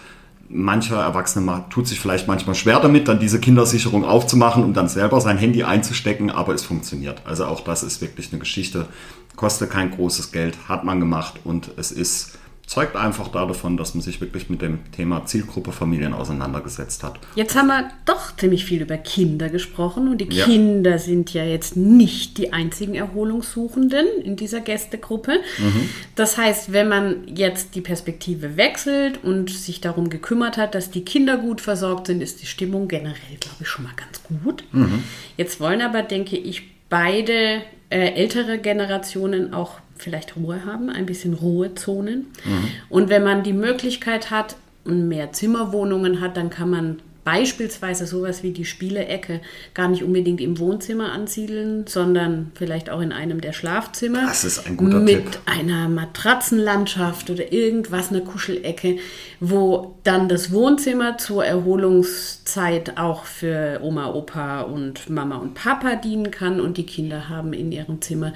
mancher 0.54 1.02
Erwachsene 1.02 1.66
tut 1.70 1.88
sich 1.88 2.00
vielleicht 2.00 2.28
manchmal 2.28 2.56
schwer 2.56 2.80
damit, 2.80 3.08
dann 3.08 3.20
diese 3.20 3.40
Kindersicherung 3.40 4.06
aufzumachen 4.06 4.64
und 4.64 4.76
dann 4.76 4.88
selber 4.88 5.22
sein 5.22 5.38
Handy 5.38 5.64
einzustecken, 5.64 6.30
aber 6.30 6.54
es 6.54 6.64
funktioniert. 6.64 7.22
Also 7.26 7.46
auch 7.46 7.62
das 7.62 7.84
ist 7.84 8.02
wirklich 8.02 8.32
eine 8.32 8.40
Geschichte, 8.40 8.88
kostet 9.36 9.72
kein 9.72 9.92
großes 9.92 10.32
Geld, 10.32 10.58
hat 10.68 10.84
man 10.84 11.00
gemacht 11.00 11.40
und 11.44 11.72
es 11.78 11.92
ist 11.92 12.38
zeugt 12.72 12.96
einfach 12.96 13.28
davon, 13.28 13.76
dass 13.76 13.96
man 13.96 14.02
sich 14.02 14.22
wirklich 14.22 14.50
mit 14.50 14.62
dem 14.62 14.80
Thema 14.94 15.26
Zielgruppe 15.26 15.74
Familien 15.74 16.14
auseinandergesetzt 16.14 17.04
hat. 17.04 17.20
Jetzt 17.36 17.54
haben 17.54 17.68
wir 17.68 17.92
doch 18.06 18.34
ziemlich 18.38 18.64
viel 18.64 18.82
über 18.82 18.96
Kinder 18.96 19.50
gesprochen 19.50 20.08
und 20.08 20.20
die 20.20 20.34
ja. 20.34 20.46
Kinder 20.46 20.98
sind 20.98 21.34
ja 21.34 21.44
jetzt 21.44 21.76
nicht 21.76 22.38
die 22.38 22.54
einzigen 22.54 22.96
Erholungssuchenden 22.96 24.06
in 24.24 24.38
dieser 24.38 24.62
Gästegruppe. 24.62 25.42
Mhm. 25.58 25.90
Das 26.16 26.38
heißt, 26.38 26.72
wenn 26.72 26.88
man 26.88 27.28
jetzt 27.28 27.76
die 27.76 27.82
Perspektive 27.82 28.56
wechselt 28.56 29.22
und 29.22 29.50
sich 29.50 29.82
darum 29.82 30.10
gekümmert 30.10 30.56
hat, 30.56 30.74
dass 30.74 30.92
die 30.92 31.04
Kinder 31.04 31.36
gut 31.36 31.60
versorgt 31.60 32.08
sind, 32.08 32.22
ist 32.22 32.42
die 32.42 32.46
Stimmung 32.46 32.88
generell, 32.88 33.36
glaube 33.42 33.58
ich, 33.60 33.68
schon 33.68 33.84
mal 33.84 33.96
ganz 33.98 34.24
gut. 34.24 34.64
Mhm. 34.72 35.04
Jetzt 35.36 35.60
wollen 35.60 35.82
aber, 35.82 36.04
denke 36.04 36.38
ich, 36.38 36.64
beide 36.88 37.64
äh, 37.92 38.14
ältere 38.16 38.58
Generationen 38.58 39.54
auch 39.54 39.74
vielleicht 39.98 40.36
Ruhe 40.36 40.66
haben, 40.66 40.90
ein 40.90 41.06
bisschen 41.06 41.34
Ruhezonen. 41.34 42.28
Mhm. 42.44 42.68
Und 42.90 43.10
wenn 43.10 43.24
man 43.24 43.44
die 43.44 43.54
Möglichkeit 43.54 44.32
hat 44.32 44.56
und 44.86 45.08
mehr 45.08 45.32
Zimmerwohnungen 45.34 46.22
hat, 46.22 46.38
dann 46.38 46.50
kann 46.50 46.70
man 46.70 47.02
beispielsweise 47.24 48.08
sowas 48.08 48.44
wie 48.44 48.52
die 48.52 48.66
Spielecke 48.66 49.42
gar 49.74 49.88
nicht 49.88 50.04
unbedingt 50.04 50.42
im 50.42 50.58
Wohnzimmer 50.58 51.12
ansiedeln, 51.12 51.86
sondern 51.88 52.52
vielleicht 52.56 52.90
auch 52.90 53.02
in 53.02 53.12
einem 53.12 53.42
der 53.42 53.54
Schlafzimmer. 53.54 54.26
Das 54.26 54.44
ist 54.44 54.66
ein 54.66 54.78
guter 54.78 55.00
mit 55.00 55.32
Tipp. 55.32 55.40
einer 55.46 55.88
Matratzenlandschaft 55.88 57.30
oder 57.30 57.52
irgendwas, 57.52 58.10
eine 58.10 58.22
Kuschelecke, 58.22 58.98
wo 59.40 59.96
dann 60.04 60.30
das 60.30 60.52
Wohnzimmer 60.52 61.18
zur 61.18 61.46
Erholungszeit 61.46 62.98
auch 62.98 63.26
für 63.26 63.80
Oma, 63.84 64.14
Opa 64.14 64.62
und 64.62 65.10
Mama 65.10 65.38
und 65.38 65.54
Papa 65.54 65.96
dienen 65.96 66.32
kann 66.32 66.60
und 66.60 66.78
die 66.78 66.86
Kinder 66.86 67.30
haben 67.30 67.54
in 67.54 67.72
ihrem 67.72 68.02
Zimmer 68.02 68.34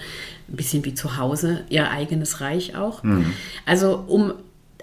ein 0.47 0.55
bisschen 0.55 0.85
wie 0.85 0.93
zu 0.93 1.17
Hause 1.17 1.63
ihr 1.69 1.89
eigenes 1.89 2.41
Reich 2.41 2.75
auch. 2.75 3.01
Mhm. 3.03 3.33
Also 3.65 4.03
um 4.07 4.33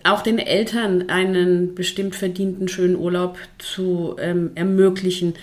auch 0.04 0.22
den 0.22 0.38
Eltern 0.38 1.08
einen 1.08 1.74
bestimmt 1.74 2.14
verdienten 2.14 2.68
schönen 2.68 2.96
Urlaub 2.96 3.38
zu 3.58 4.16
ähm, 4.18 4.50
ermöglichen, 4.54 5.34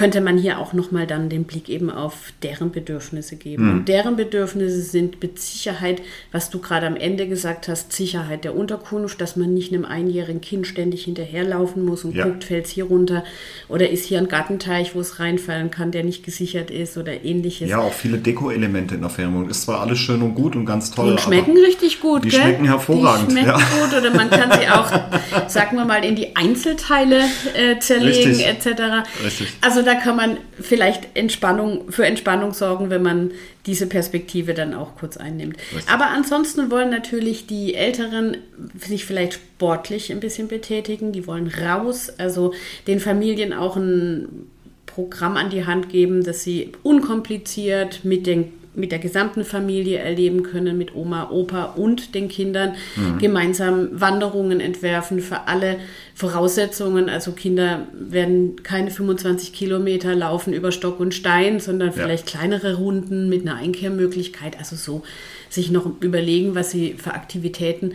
könnte 0.00 0.22
man 0.22 0.38
hier 0.38 0.58
auch 0.58 0.72
nochmal 0.72 1.06
dann 1.06 1.28
den 1.28 1.44
Blick 1.44 1.68
eben 1.68 1.90
auf 1.90 2.32
deren 2.42 2.72
Bedürfnisse 2.72 3.36
geben. 3.36 3.66
Mhm. 3.66 3.70
Und 3.70 3.88
deren 3.88 4.16
Bedürfnisse 4.16 4.80
sind 4.80 5.22
mit 5.22 5.38
Sicherheit, 5.38 6.00
was 6.32 6.48
du 6.48 6.58
gerade 6.58 6.86
am 6.86 6.96
Ende 6.96 7.28
gesagt 7.28 7.68
hast, 7.68 7.92
Sicherheit 7.92 8.44
der 8.44 8.56
Unterkunft, 8.56 9.20
dass 9.20 9.36
man 9.36 9.52
nicht 9.52 9.74
einem 9.74 9.84
einjährigen 9.84 10.40
Kind 10.40 10.66
ständig 10.66 11.04
hinterherlaufen 11.04 11.84
muss 11.84 12.04
und 12.04 12.16
ja. 12.16 12.24
guckt, 12.24 12.44
fällt 12.44 12.64
es 12.64 12.70
hier 12.70 12.84
runter 12.84 13.24
oder 13.68 13.90
ist 13.90 14.06
hier 14.06 14.16
ein 14.16 14.28
Gartenteich, 14.28 14.94
wo 14.94 15.00
es 15.00 15.20
reinfallen 15.20 15.70
kann, 15.70 15.90
der 15.90 16.02
nicht 16.02 16.24
gesichert 16.24 16.70
ist 16.70 16.96
oder 16.96 17.22
ähnliches. 17.22 17.68
Ja, 17.68 17.80
auch 17.80 17.92
viele 17.92 18.16
Deko-Elemente 18.16 18.94
in 18.94 19.02
der 19.02 19.10
Fernwohnung. 19.10 19.50
Ist 19.50 19.64
zwar 19.64 19.82
alles 19.82 19.98
schön 19.98 20.22
und 20.22 20.34
gut 20.34 20.56
und 20.56 20.64
ganz 20.64 20.92
toll. 20.92 21.14
Die 21.14 21.22
schmecken 21.22 21.58
richtig 21.58 22.00
gut, 22.00 22.24
Die 22.24 22.30
gell? 22.30 22.40
schmecken 22.40 22.64
hervorragend. 22.64 23.32
Die 23.32 23.32
schmecken 23.32 23.48
ja. 23.48 23.56
gut 23.58 23.98
oder 23.98 24.14
man 24.14 24.30
kann 24.30 24.50
sie 24.58 24.66
auch, 24.66 25.48
sagen 25.48 25.76
wir 25.76 25.84
mal, 25.84 26.02
in 26.06 26.16
die 26.16 26.36
Einzelteile 26.36 27.20
äh, 27.52 27.78
zerlegen 27.80 28.30
Richtig. 28.30 28.46
etc. 28.46 28.80
Richtig. 29.22 29.48
Also 29.60 29.89
da 29.90 29.96
kann 29.96 30.14
man 30.14 30.36
vielleicht 30.60 31.16
Entspannung, 31.16 31.90
für 31.90 32.06
Entspannung 32.06 32.54
sorgen, 32.54 32.90
wenn 32.90 33.02
man 33.02 33.32
diese 33.66 33.88
Perspektive 33.88 34.54
dann 34.54 34.72
auch 34.72 34.94
kurz 34.94 35.16
einnimmt. 35.16 35.56
Aber 35.90 36.10
ansonsten 36.10 36.70
wollen 36.70 36.90
natürlich 36.90 37.48
die 37.48 37.74
Älteren 37.74 38.36
sich 38.78 39.04
vielleicht 39.04 39.34
sportlich 39.34 40.12
ein 40.12 40.20
bisschen 40.20 40.46
betätigen, 40.46 41.10
die 41.10 41.26
wollen 41.26 41.48
raus, 41.48 42.12
also 42.18 42.54
den 42.86 43.00
Familien 43.00 43.52
auch 43.52 43.76
ein 43.76 44.46
Programm 44.86 45.36
an 45.36 45.50
die 45.50 45.66
Hand 45.66 45.88
geben, 45.88 46.22
dass 46.22 46.44
sie 46.44 46.72
unkompliziert 46.84 48.04
mit 48.04 48.28
den 48.28 48.52
mit 48.80 48.92
der 48.92 48.98
gesamten 48.98 49.44
Familie 49.44 49.98
erleben 49.98 50.42
können, 50.42 50.76
mit 50.78 50.94
Oma, 50.94 51.30
Opa 51.30 51.64
und 51.76 52.14
den 52.14 52.28
Kindern 52.28 52.74
mhm. 52.96 53.18
gemeinsam 53.18 53.88
Wanderungen 53.92 54.60
entwerfen 54.60 55.20
für 55.20 55.46
alle 55.46 55.76
Voraussetzungen. 56.14 57.08
Also 57.08 57.32
Kinder 57.32 57.86
werden 57.92 58.62
keine 58.62 58.90
25 58.90 59.52
Kilometer 59.52 60.14
laufen 60.14 60.52
über 60.52 60.72
Stock 60.72 60.98
und 60.98 61.14
Stein, 61.14 61.60
sondern 61.60 61.92
vielleicht 61.92 62.32
ja. 62.32 62.38
kleinere 62.38 62.74
Runden 62.74 63.28
mit 63.28 63.42
einer 63.42 63.56
Einkehrmöglichkeit. 63.56 64.58
Also 64.58 64.76
so 64.76 65.02
sich 65.48 65.70
noch 65.70 65.90
überlegen, 66.00 66.54
was 66.54 66.70
sie 66.70 66.94
für 66.94 67.14
Aktivitäten 67.14 67.92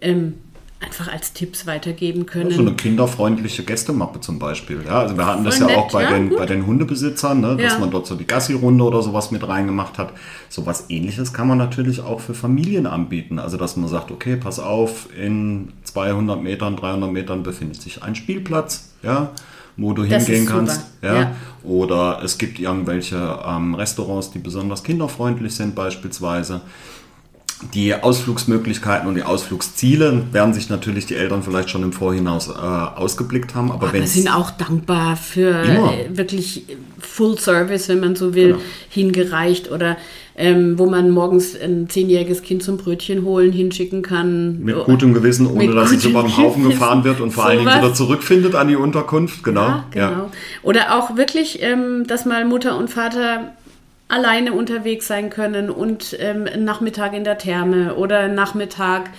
ähm, 0.00 0.34
einfach 0.80 1.08
als 1.08 1.32
Tipps 1.32 1.66
weitergeben 1.66 2.26
können. 2.26 2.50
Ja, 2.50 2.56
so 2.56 2.62
eine 2.62 2.74
kinderfreundliche 2.74 3.64
Gästemappe 3.64 4.20
zum 4.20 4.38
Beispiel. 4.38 4.82
Ja, 4.86 5.00
also 5.00 5.16
wir 5.16 5.26
hatten 5.26 5.44
das 5.44 5.56
Voll 5.56 5.68
ja 5.68 5.76
nett, 5.76 5.84
auch 5.84 5.92
bei, 5.92 6.02
ja, 6.04 6.10
den, 6.10 6.30
bei 6.30 6.46
den 6.46 6.66
Hundebesitzern, 6.66 7.40
ne, 7.40 7.56
dass 7.56 7.72
ja. 7.74 7.78
man 7.80 7.90
dort 7.90 8.06
so 8.06 8.14
die 8.14 8.26
Gassi-Runde 8.26 8.84
oder 8.84 9.02
sowas 9.02 9.30
mit 9.30 9.46
reingemacht 9.46 9.98
hat. 9.98 10.12
So 10.48 10.66
was 10.66 10.88
ähnliches 10.88 11.32
kann 11.32 11.48
man 11.48 11.58
natürlich 11.58 12.00
auch 12.00 12.20
für 12.20 12.34
Familien 12.34 12.86
anbieten. 12.86 13.38
Also 13.38 13.56
dass 13.56 13.76
man 13.76 13.88
sagt, 13.88 14.12
okay, 14.12 14.36
pass 14.36 14.60
auf, 14.60 15.08
in 15.18 15.72
200 15.84 16.42
Metern, 16.42 16.76
300 16.76 17.10
Metern 17.10 17.42
befindet 17.42 17.82
sich 17.82 18.02
ein 18.02 18.14
Spielplatz. 18.14 18.90
Ja, 19.02 19.32
wo 19.78 19.92
du 19.92 20.04
Das 20.04 20.26
hingehen 20.26 20.46
kannst. 20.46 20.82
Ja? 21.02 21.14
ja. 21.14 21.36
Oder 21.62 22.20
es 22.24 22.36
gibt 22.36 22.58
irgendwelche 22.58 23.38
ähm, 23.46 23.74
Restaurants, 23.74 24.32
die 24.32 24.40
besonders 24.40 24.82
kinderfreundlich 24.82 25.54
sind 25.54 25.74
beispielsweise. 25.74 26.60
Die 27.74 27.92
Ausflugsmöglichkeiten 27.94 29.08
und 29.08 29.16
die 29.16 29.24
Ausflugsziele 29.24 30.22
werden 30.30 30.54
sich 30.54 30.68
natürlich 30.70 31.06
die 31.06 31.16
Eltern 31.16 31.42
vielleicht 31.42 31.70
schon 31.70 31.82
im 31.82 31.92
Vorhinaus 31.92 32.48
äh, 32.48 32.52
ausgeblickt 32.52 33.54
haben. 33.56 33.72
Aber 33.72 33.92
wenn 33.92 34.02
Wir 34.02 34.08
sind 34.08 34.28
auch 34.28 34.50
dankbar 34.52 35.16
für 35.16 35.50
Immer. 35.64 35.92
äh, 35.92 36.16
wirklich 36.16 36.64
Full 37.00 37.36
Service, 37.38 37.88
wenn 37.88 37.98
man 38.00 38.14
so 38.14 38.34
will, 38.34 38.48
Genau. 38.48 38.60
hingereicht 38.90 39.72
oder 39.72 39.96
ähm, 40.36 40.78
wo 40.78 40.86
man 40.86 41.10
morgens 41.10 41.60
ein 41.60 41.88
zehnjähriges 41.88 42.42
Kind 42.42 42.62
zum 42.62 42.76
Brötchen 42.76 43.24
holen 43.24 43.50
hinschicken 43.50 44.02
kann. 44.02 44.60
mit 44.60 44.76
gutem 44.84 45.12
Gewissen, 45.12 45.48
ohne 45.48 45.74
dass 45.74 45.90
es 45.90 46.04
über 46.04 46.22
den 46.22 46.36
Haufen 46.36 46.62
Gewissen. 46.62 46.78
gefahren 46.78 47.02
wird 47.02 47.20
und 47.20 47.32
vor 47.32 47.46
allen 47.46 47.58
Dingen 47.58 47.74
wieder 47.76 47.92
zurückfindet 47.92 48.54
an 48.54 48.68
die 48.68 48.76
Unterkunft. 48.76 49.42
Genau. 49.42 49.82
Ja, 49.96 50.10
genau. 50.10 50.30
Oder 50.62 50.96
auch 50.96 51.16
wirklich, 51.16 51.60
ähm, 51.60 52.06
dass 52.06 52.24
mal 52.24 52.44
Mutter 52.44 52.78
und 52.78 52.88
Vater 52.88 53.52
alleine 54.08 54.52
unterwegs 54.52 55.06
sein 55.06 55.30
können 55.30 55.70
und 55.70 56.16
ähm, 56.18 56.48
Nachmittag 56.58 57.14
in 57.14 57.24
der 57.24 57.38
Therme 57.38 57.94
oder 57.94 58.28
Nachmittag 58.28 59.10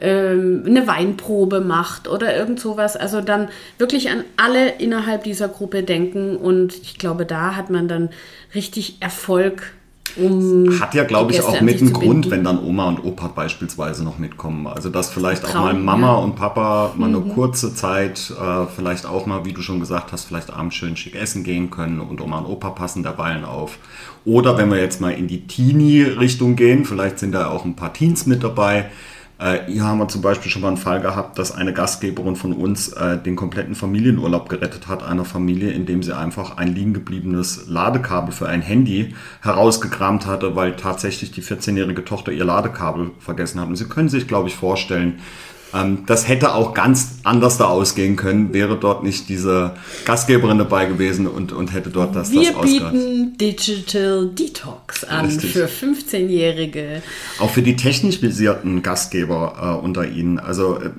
ähm, 0.00 0.64
eine 0.66 0.86
Weinprobe 0.86 1.60
macht 1.60 2.08
oder 2.08 2.36
irgend 2.36 2.60
sowas. 2.60 2.96
Also 2.96 3.20
dann 3.20 3.48
wirklich 3.78 4.10
an 4.10 4.24
alle 4.36 4.68
innerhalb 4.68 5.24
dieser 5.24 5.48
Gruppe 5.48 5.82
denken 5.82 6.36
und 6.36 6.76
ich 6.76 6.98
glaube, 6.98 7.26
da 7.26 7.56
hat 7.56 7.70
man 7.70 7.88
dann 7.88 8.10
richtig 8.54 8.98
Erfolg. 9.00 9.72
Um 10.16 10.80
Hat 10.80 10.94
ja, 10.94 11.04
glaube 11.04 11.32
ich, 11.32 11.42
auch 11.42 11.60
mit 11.60 11.80
einem 11.80 11.92
Grund, 11.92 12.30
wenn 12.30 12.44
dann 12.44 12.62
Oma 12.62 12.88
und 12.88 13.04
Opa 13.04 13.28
beispielsweise 13.28 14.04
noch 14.04 14.18
mitkommen. 14.18 14.66
Also 14.66 14.88
dass 14.88 15.10
vielleicht 15.10 15.44
auch 15.44 15.50
Traum, 15.50 15.64
mal 15.64 15.74
Mama 15.74 16.06
ja. 16.06 16.18
Mhm. 16.18 16.24
und 16.24 16.36
Papa 16.36 16.92
mal 16.96 17.08
eine 17.08 17.20
kurze 17.20 17.74
Zeit, 17.74 18.32
äh, 18.40 18.66
vielleicht 18.74 19.06
auch 19.06 19.26
mal, 19.26 19.44
wie 19.44 19.52
du 19.52 19.60
schon 19.60 19.80
gesagt 19.80 20.12
hast, 20.12 20.24
vielleicht 20.24 20.52
abends 20.52 20.76
schön 20.76 20.96
schick 20.96 21.14
essen 21.14 21.44
gehen 21.44 21.70
können 21.70 22.00
und 22.00 22.20
Oma 22.20 22.38
und 22.38 22.46
Opa 22.46 22.70
passen 22.70 23.02
derweilen 23.02 23.44
auf. 23.44 23.78
Oder 24.24 24.58
wenn 24.58 24.70
wir 24.70 24.80
jetzt 24.80 25.00
mal 25.00 25.10
in 25.10 25.28
die 25.28 25.46
Teenie-Richtung 25.46 26.56
gehen, 26.56 26.84
vielleicht 26.84 27.18
sind 27.18 27.32
da 27.32 27.48
auch 27.48 27.64
ein 27.64 27.76
paar 27.76 27.92
Teens 27.92 28.26
mit 28.26 28.42
dabei. 28.42 28.86
Äh, 29.38 29.70
hier 29.70 29.84
haben 29.84 29.98
wir 29.98 30.08
zum 30.08 30.22
Beispiel 30.22 30.50
schon 30.50 30.62
mal 30.62 30.68
einen 30.68 30.76
Fall 30.78 31.00
gehabt, 31.00 31.38
dass 31.38 31.52
eine 31.52 31.74
Gastgeberin 31.74 32.36
von 32.36 32.54
uns 32.54 32.88
äh, 32.88 33.18
den 33.18 33.36
kompletten 33.36 33.74
Familienurlaub 33.74 34.48
gerettet 34.48 34.88
hat, 34.88 35.02
einer 35.02 35.26
Familie, 35.26 35.72
indem 35.72 36.02
sie 36.02 36.16
einfach 36.16 36.56
ein 36.56 36.74
liegen 36.74 36.94
gebliebenes 36.94 37.66
Ladekabel 37.66 38.32
für 38.32 38.48
ein 38.48 38.62
Handy 38.62 39.14
herausgekramt 39.42 40.26
hatte, 40.26 40.56
weil 40.56 40.76
tatsächlich 40.76 41.32
die 41.32 41.42
14-jährige 41.42 42.04
Tochter 42.04 42.32
ihr 42.32 42.44
Ladekabel 42.44 43.10
vergessen 43.18 43.60
hat. 43.60 43.68
Und 43.68 43.76
Sie 43.76 43.84
können 43.84 44.08
sich, 44.08 44.26
glaube 44.26 44.48
ich, 44.48 44.56
vorstellen, 44.56 45.20
ähm, 45.74 46.04
das 46.06 46.28
hätte 46.28 46.54
auch 46.54 46.74
ganz 46.74 47.16
anders 47.24 47.58
da 47.58 47.66
ausgehen 47.66 48.16
können, 48.16 48.52
wäre 48.52 48.76
dort 48.76 49.02
nicht 49.02 49.28
diese 49.28 49.72
Gastgeberin 50.04 50.58
dabei 50.58 50.86
gewesen 50.86 51.26
und, 51.26 51.52
und 51.52 51.72
hätte 51.72 51.90
dort 51.90 52.14
das, 52.14 52.30
Wir 52.30 52.52
das 52.52 52.62
bieten 52.62 53.36
Digital 53.38 54.28
Detox 54.28 55.04
an 55.04 55.26
Richtig. 55.26 55.52
für 55.52 55.66
15-Jährige. 55.66 57.02
Auch 57.38 57.50
für 57.50 57.62
die 57.62 57.76
technisch 57.76 58.22
visierten 58.22 58.82
Gastgeber 58.82 59.78
äh, 59.80 59.84
unter 59.84 60.08
Ihnen. 60.08 60.38
Also 60.38 60.78
äh, 60.78 60.90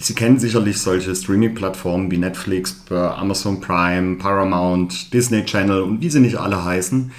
Sie 0.00 0.14
kennen 0.14 0.38
sicherlich 0.38 0.78
solche 0.78 1.14
Streaming-Plattformen 1.14 2.10
wie 2.10 2.18
Netflix, 2.18 2.84
äh, 2.90 2.94
Amazon 2.94 3.60
Prime, 3.60 4.16
Paramount, 4.16 5.12
Disney 5.12 5.44
Channel 5.44 5.82
und 5.82 6.00
wie 6.00 6.08
sie 6.08 6.20
nicht 6.20 6.36
alle 6.36 6.64
heißen. 6.64 7.10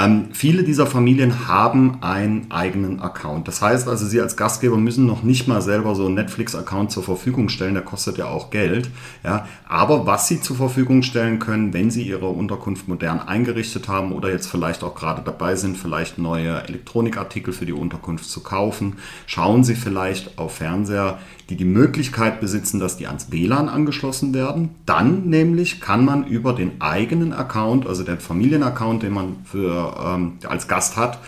Ähm, 0.00 0.28
viele 0.32 0.62
dieser 0.64 0.86
Familien 0.86 1.48
haben 1.48 2.02
einen 2.02 2.50
eigenen 2.50 3.00
Account. 3.00 3.48
Das 3.48 3.60
heißt 3.60 3.86
also, 3.86 4.06
Sie 4.06 4.20
als 4.20 4.36
Gastgeber 4.36 4.78
müssen 4.78 5.04
noch 5.04 5.22
nicht 5.22 5.46
mal 5.46 5.60
selber 5.60 5.94
so 5.94 6.06
einen 6.06 6.14
Netflix-Account 6.14 6.90
zur 6.90 7.02
Verfügung 7.02 7.50
stellen. 7.50 7.74
Der 7.74 7.82
kostet 7.82 8.16
ja 8.16 8.26
auch 8.26 8.50
Geld. 8.50 8.88
Ja? 9.22 9.46
Aber 9.68 10.06
was 10.06 10.28
Sie 10.28 10.40
zur 10.40 10.56
Verfügung 10.56 11.02
stellen 11.02 11.38
können, 11.38 11.74
wenn 11.74 11.90
Sie 11.90 12.02
Ihre 12.02 12.28
Unterkunft 12.28 12.88
modern 12.88 13.20
eingerichtet 13.20 13.88
haben 13.88 14.12
oder 14.12 14.30
jetzt 14.30 14.46
vielleicht 14.46 14.82
auch 14.84 14.94
gerade 14.94 15.22
dabei 15.22 15.56
sind, 15.56 15.76
vielleicht 15.76 16.16
neue 16.16 16.62
Elektronikartikel 16.62 17.52
für 17.52 17.66
die 17.66 17.72
Unterkunft 17.72 18.24
zu 18.24 18.42
kaufen, 18.42 18.96
schauen 19.26 19.64
Sie 19.64 19.74
vielleicht 19.74 20.38
auf 20.38 20.56
Fernseher, 20.56 21.18
die 21.50 21.56
die 21.56 21.64
Möglichkeit 21.64 22.40
besitzen, 22.40 22.78
dass 22.78 22.96
die 22.96 23.08
ans 23.08 23.32
WLAN 23.32 23.68
angeschlossen 23.68 24.32
werden. 24.32 24.70
Dann 24.86 25.28
nämlich 25.28 25.80
kann 25.80 26.04
man 26.04 26.24
über 26.24 26.52
den 26.52 26.80
eigenen 26.80 27.32
Account, 27.32 27.86
also 27.86 28.04
den 28.04 28.20
Familienaccount, 28.20 29.02
den 29.02 29.12
man 29.12 29.36
für, 29.44 29.94
ähm, 30.02 30.34
als 30.48 30.68
Gast 30.68 30.96
hat, 30.96 31.18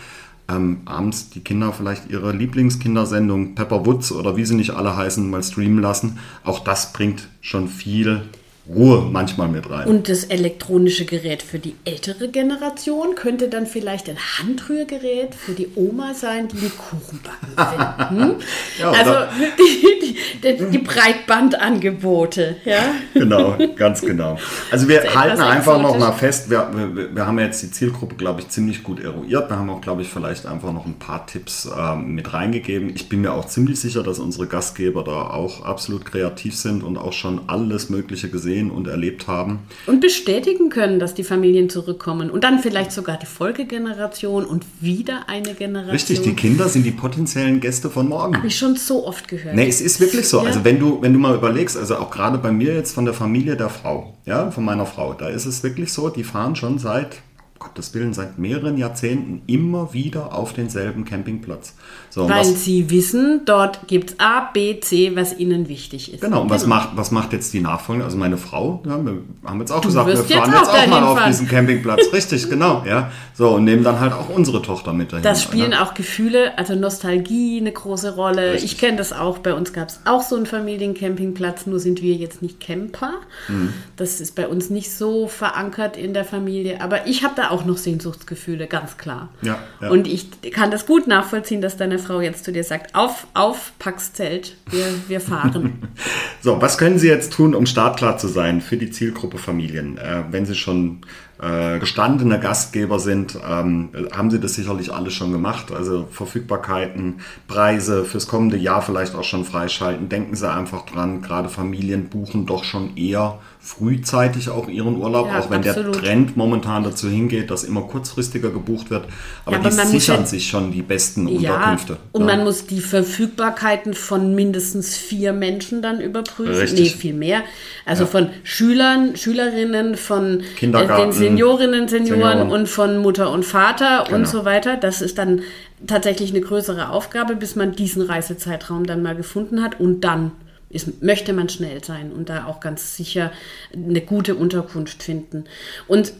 ähm, 0.49 0.81
abends 0.85 1.29
die 1.29 1.41
Kinder 1.41 1.73
vielleicht 1.73 2.09
ihre 2.09 2.31
Lieblingskindersendung 2.31 3.53
Pepper 3.53 3.85
Woods 3.85 4.13
oder 4.13 4.37
wie 4.37 4.45
sie 4.45 4.55
nicht 4.55 4.71
alle 4.71 4.95
heißen, 4.95 5.29
mal 5.29 5.43
streamen 5.43 5.81
lassen. 5.81 6.19
Auch 6.43 6.59
das 6.59 6.93
bringt 6.93 7.27
schon 7.41 7.67
viel 7.67 8.23
Ruhe 8.65 9.09
manchmal 9.11 9.49
mit 9.49 9.69
rein. 9.69 9.87
Und 9.87 10.07
das 10.07 10.23
elektronische 10.23 11.03
Gerät 11.03 11.43
für 11.43 11.59
die 11.59 11.75
ältere 11.83 12.29
Generation 12.29 13.15
könnte 13.15 13.49
dann 13.49 13.67
vielleicht 13.67 14.09
ein 14.09 14.17
Handrührgerät 14.17 15.35
für 15.35 15.51
die 15.51 15.67
Oma 15.75 16.13
sein, 16.13 16.47
die 16.47 16.57
den 16.57 16.71
Kuchen 16.77 17.19
backen 17.21 18.17
will. 18.17 18.25
Hm? 18.25 18.35
Ja, 18.79 18.91
also 18.91 19.11
die, 19.59 20.15
die, 20.41 20.57
die, 20.57 20.65
die 20.71 20.77
Breitbandangebote. 20.77 22.55
Ja? 22.65 22.95
genau, 23.13 23.57
ganz 23.75 24.01
genau. 24.01 24.39
Also 24.71 24.87
wir 24.87 25.13
halten 25.13 25.41
einfach 25.41 25.77
noch 25.81 25.95
exotisch. 25.95 25.99
mal 25.99 26.11
fest, 26.13 26.49
wir, 26.49 26.69
wir, 26.73 27.15
wir 27.15 27.27
haben 27.27 27.39
jetzt 27.39 27.61
die 27.61 27.71
Zielgruppe, 27.71 28.15
glaube 28.15 28.41
ich, 28.41 28.49
ziemlich 28.49 28.83
gut 28.83 29.01
eruiert. 29.01 29.49
Wir 29.49 29.57
haben 29.57 29.69
auch, 29.69 29.81
glaube 29.81 30.01
ich, 30.01 30.09
vielleicht 30.09 30.45
einfach 30.45 30.71
noch 30.71 30.85
ein 30.85 30.97
paar 30.97 31.27
Tipps 31.27 31.69
ähm, 31.77 32.15
mit 32.15 32.33
reingegeben. 32.33 32.91
Ich 32.95 33.09
bin 33.09 33.21
mir 33.21 33.33
auch 33.33 33.45
ziemlich 33.45 33.79
sicher, 33.79 34.03
dass 34.03 34.19
unsere 34.19 34.47
Gastgeber 34.47 35.03
da 35.03 35.27
auch 35.29 35.63
absolut 35.65 36.05
kreativ 36.05 36.55
sind 36.55 36.81
und 36.81 36.97
auch 36.97 37.13
schon 37.13 37.41
alles 37.47 37.89
Mögliche 37.89 38.29
gesehen 38.29 38.52
und 38.61 38.87
erlebt 38.87 39.27
haben. 39.27 39.59
Und 39.87 40.01
bestätigen 40.01 40.69
können, 40.69 40.99
dass 40.99 41.13
die 41.13 41.23
Familien 41.23 41.69
zurückkommen. 41.69 42.29
Und 42.29 42.43
dann 42.43 42.59
vielleicht 42.59 42.91
sogar 42.91 43.17
die 43.17 43.25
Folgegeneration 43.25 44.45
und 44.45 44.65
wieder 44.79 45.27
eine 45.27 45.53
Generation. 45.53 45.91
Richtig, 45.91 46.21
die 46.21 46.33
Kinder 46.33 46.69
sind 46.69 46.85
die 46.85 46.91
potenziellen 46.91 47.59
Gäste 47.59 47.89
von 47.89 48.09
morgen. 48.09 48.37
Habe 48.37 48.47
ich 48.47 48.57
schon 48.57 48.75
so 48.75 49.05
oft 49.07 49.27
gehört. 49.27 49.55
Nee, 49.55 49.67
es 49.67 49.81
ist 49.81 49.99
wirklich 49.99 50.27
so. 50.27 50.39
Ja. 50.39 50.45
Also 50.45 50.63
wenn 50.63 50.79
du, 50.79 51.01
wenn 51.01 51.13
du 51.13 51.19
mal 51.19 51.35
überlegst, 51.35 51.77
also 51.77 51.97
auch 51.97 52.11
gerade 52.11 52.37
bei 52.37 52.51
mir 52.51 52.73
jetzt 52.73 52.93
von 52.93 53.05
der 53.05 53.13
Familie 53.13 53.55
der 53.55 53.69
Frau, 53.69 54.13
ja, 54.25 54.51
von 54.51 54.63
meiner 54.63 54.85
Frau, 54.85 55.13
da 55.13 55.29
ist 55.29 55.45
es 55.45 55.63
wirklich 55.63 55.91
so, 55.91 56.09
die 56.09 56.23
fahren 56.23 56.55
schon 56.55 56.79
seit, 56.79 57.17
Gottes 57.63 57.93
Willen, 57.93 58.13
seit 58.13 58.37
mehreren 58.37 58.77
Jahrzehnten 58.77 59.41
immer 59.47 59.93
wieder 59.93 60.35
auf 60.35 60.53
denselben 60.53 61.05
Campingplatz. 61.05 61.75
So, 62.09 62.29
Weil 62.29 62.41
was, 62.41 62.65
sie 62.65 62.89
wissen, 62.89 63.41
dort 63.45 63.87
gibt 63.87 64.11
es 64.11 64.19
A, 64.19 64.49
B, 64.53 64.79
C, 64.79 65.15
was 65.15 65.39
ihnen 65.39 65.69
wichtig 65.69 66.13
ist. 66.13 66.21
Genau, 66.21 66.41
und 66.41 66.49
was 66.49 66.67
macht, 66.67 66.89
was 66.95 67.11
macht 67.11 67.33
jetzt 67.33 67.53
die 67.53 67.61
Nachfolge? 67.61 68.03
Also 68.03 68.17
meine 68.17 68.37
Frau, 68.37 68.83
ja, 68.85 69.03
wir 69.03 69.23
haben 69.45 69.59
jetzt 69.59 69.71
auch 69.71 69.81
gesagt, 69.81 70.07
wir 70.07 70.17
fahren 70.17 70.51
jetzt 70.51 70.61
jetzt 70.61 70.69
auch 70.69 70.87
mal 70.87 71.03
auf 71.03 71.17
fahren. 71.17 71.31
diesen 71.31 71.47
Campingplatz. 71.47 72.01
Richtig, 72.13 72.49
genau, 72.49 72.83
ja. 72.85 73.11
So, 73.33 73.49
und 73.51 73.63
nehmen 73.63 73.83
dann 73.83 73.99
halt 73.99 74.13
auch 74.13 74.29
unsere 74.29 74.61
Tochter 74.61 74.93
mit 74.93 75.11
dahin. 75.11 75.23
Das 75.23 75.41
spielen 75.41 75.71
ne? 75.71 75.81
auch 75.81 75.93
Gefühle, 75.93 76.57
also 76.57 76.75
Nostalgie 76.75 77.59
eine 77.59 77.71
große 77.71 78.15
Rolle. 78.15 78.53
Richtig. 78.53 78.73
Ich 78.73 78.77
kenne 78.77 78.97
das 78.97 79.13
auch. 79.13 79.39
Bei 79.39 79.53
uns 79.53 79.73
gab 79.73 79.89
es 79.89 80.01
auch 80.05 80.21
so 80.21 80.35
einen 80.35 80.45
Familiencampingplatz, 80.45 81.65
nur 81.65 81.79
sind 81.79 82.01
wir 82.01 82.13
jetzt 82.13 82.41
nicht 82.41 82.59
Camper. 82.59 83.13
Mhm. 83.47 83.73
Das 83.95 84.19
ist 84.19 84.35
bei 84.35 84.47
uns 84.47 84.69
nicht 84.69 84.91
so 84.91 85.27
verankert 85.27 85.97
in 85.97 86.13
der 86.13 86.25
Familie. 86.25 86.81
Aber 86.81 87.07
ich 87.07 87.23
habe 87.23 87.33
da 87.35 87.49
auch 87.49 87.52
noch 87.65 87.77
Sehnsuchtsgefühle, 87.77 88.67
ganz 88.67 88.97
klar. 88.97 89.29
Ja, 89.41 89.59
ja. 89.81 89.89
Und 89.89 90.07
ich 90.07 90.29
kann 90.51 90.71
das 90.71 90.85
gut 90.85 91.07
nachvollziehen, 91.07 91.61
dass 91.61 91.77
deine 91.77 91.99
Frau 91.99 92.21
jetzt 92.21 92.43
zu 92.45 92.51
dir 92.51 92.63
sagt, 92.63 92.95
auf, 92.95 93.27
auf, 93.33 93.73
pack's 93.79 94.13
Zelt, 94.13 94.57
wir, 94.69 94.85
wir 95.07 95.21
fahren. 95.21 95.87
So, 96.41 96.61
was 96.61 96.77
können 96.77 96.99
Sie 96.99 97.07
jetzt 97.07 97.31
tun, 97.31 97.55
um 97.55 97.65
startklar 97.65 98.17
zu 98.17 98.27
sein 98.27 98.59
für 98.59 98.75
die 98.75 98.91
Zielgruppe 98.91 99.37
Familien? 99.37 99.97
Äh, 99.97 100.23
wenn 100.29 100.45
Sie 100.45 100.55
schon 100.55 100.99
äh, 101.41 101.79
gestandene 101.79 102.39
Gastgeber 102.39 102.99
sind, 102.99 103.37
ähm, 103.49 103.89
haben 104.15 104.29
Sie 104.31 104.39
das 104.39 104.53
sicherlich 104.53 104.93
alles 104.93 105.13
schon 105.13 105.31
gemacht. 105.31 105.71
Also 105.71 106.07
Verfügbarkeiten, 106.11 107.15
Preise 107.47 108.05
fürs 108.05 108.27
kommende 108.27 108.57
Jahr 108.57 108.81
vielleicht 108.81 109.15
auch 109.15 109.23
schon 109.23 109.43
freischalten. 109.45 110.09
Denken 110.09 110.35
Sie 110.35 110.49
einfach 110.49 110.85
dran, 110.85 111.21
gerade 111.21 111.49
Familien 111.49 112.09
buchen 112.09 112.45
doch 112.45 112.63
schon 112.63 112.95
eher 112.95 113.39
frühzeitig 113.59 114.49
auch 114.49 114.67
ihren 114.67 114.97
Urlaub, 114.97 115.27
Ja, 115.27 115.39
auch 115.39 115.49
wenn 115.49 115.65
absolut. 115.67 115.95
der 115.95 116.01
Trend 116.01 116.35
momentan 116.37 116.83
dazu 116.83 117.07
hingeht, 117.09 117.49
dass 117.49 117.63
immer 117.63 117.81
kurzfristiger 117.83 118.49
gebucht 118.49 118.89
wird. 118.89 119.05
Aber, 119.45 119.55
Ja, 119.55 119.59
aber 119.61 119.69
die 119.69 119.75
sichern 119.99 120.21
ja- 120.21 120.25
sich 120.25 120.47
schon 120.47 120.71
die 120.73 120.81
besten 120.81 121.27
Unterkünfte. 121.27 121.97
und 122.11 122.25
man 122.25 122.43
muss 122.43 122.67
die 122.67 122.81
Verfügbarkeiten 122.81 123.93
von 123.93 124.35
mindestens 124.35 124.97
vier 124.97 125.31
Menschen 125.31 125.81
dann 125.81 126.01
überprüfen. 126.01 126.53
Richtig. 126.55 126.93
Nee, 126.93 126.99
viel 126.99 127.13
mehr. 127.13 127.43
Also 127.85 128.05
von 128.05 128.29
Schülern, 128.43 129.15
Schülerinnen, 129.15 129.95
von 129.95 130.41
äh, 130.41 130.43
Kindergarten, 130.57 131.17
den 131.17 131.22
Seniorinnen, 131.23 131.87
Senioren, 131.87 132.21
Senioren. 132.39 132.51
und 132.51 132.67
von 132.69 132.97
Mutter 132.97 133.31
und 133.31 133.43
Vater 133.45 134.03
Genau. 134.05 134.17
und 134.17 134.27
so 134.27 134.45
weiter. 134.45 134.77
Das 134.77 135.01
ist 135.01 135.17
dann 135.17 135.41
tatsächlich 135.87 136.31
eine 136.31 136.41
größere 136.41 136.89
Aufgabe, 136.89 137.35
bis 137.35 137.55
man 137.55 137.75
diesen 137.75 138.01
Reisezeitraum 138.01 138.85
dann 138.85 139.01
mal 139.01 139.15
gefunden 139.15 139.61
hat 139.63 139.79
und 139.79 140.01
dann 140.01 140.31
ist, 140.69 141.03
möchte 141.03 141.33
man 141.33 141.49
schnell 141.49 141.83
sein 141.83 142.11
und 142.11 142.29
da 142.29 142.45
auch 142.45 142.59
ganz 142.59 142.95
sicher 142.97 143.31
eine 143.73 144.01
gute 144.01 144.35
Unterkunft 144.35 145.03
finden. 145.03 145.45
Und 145.87 146.13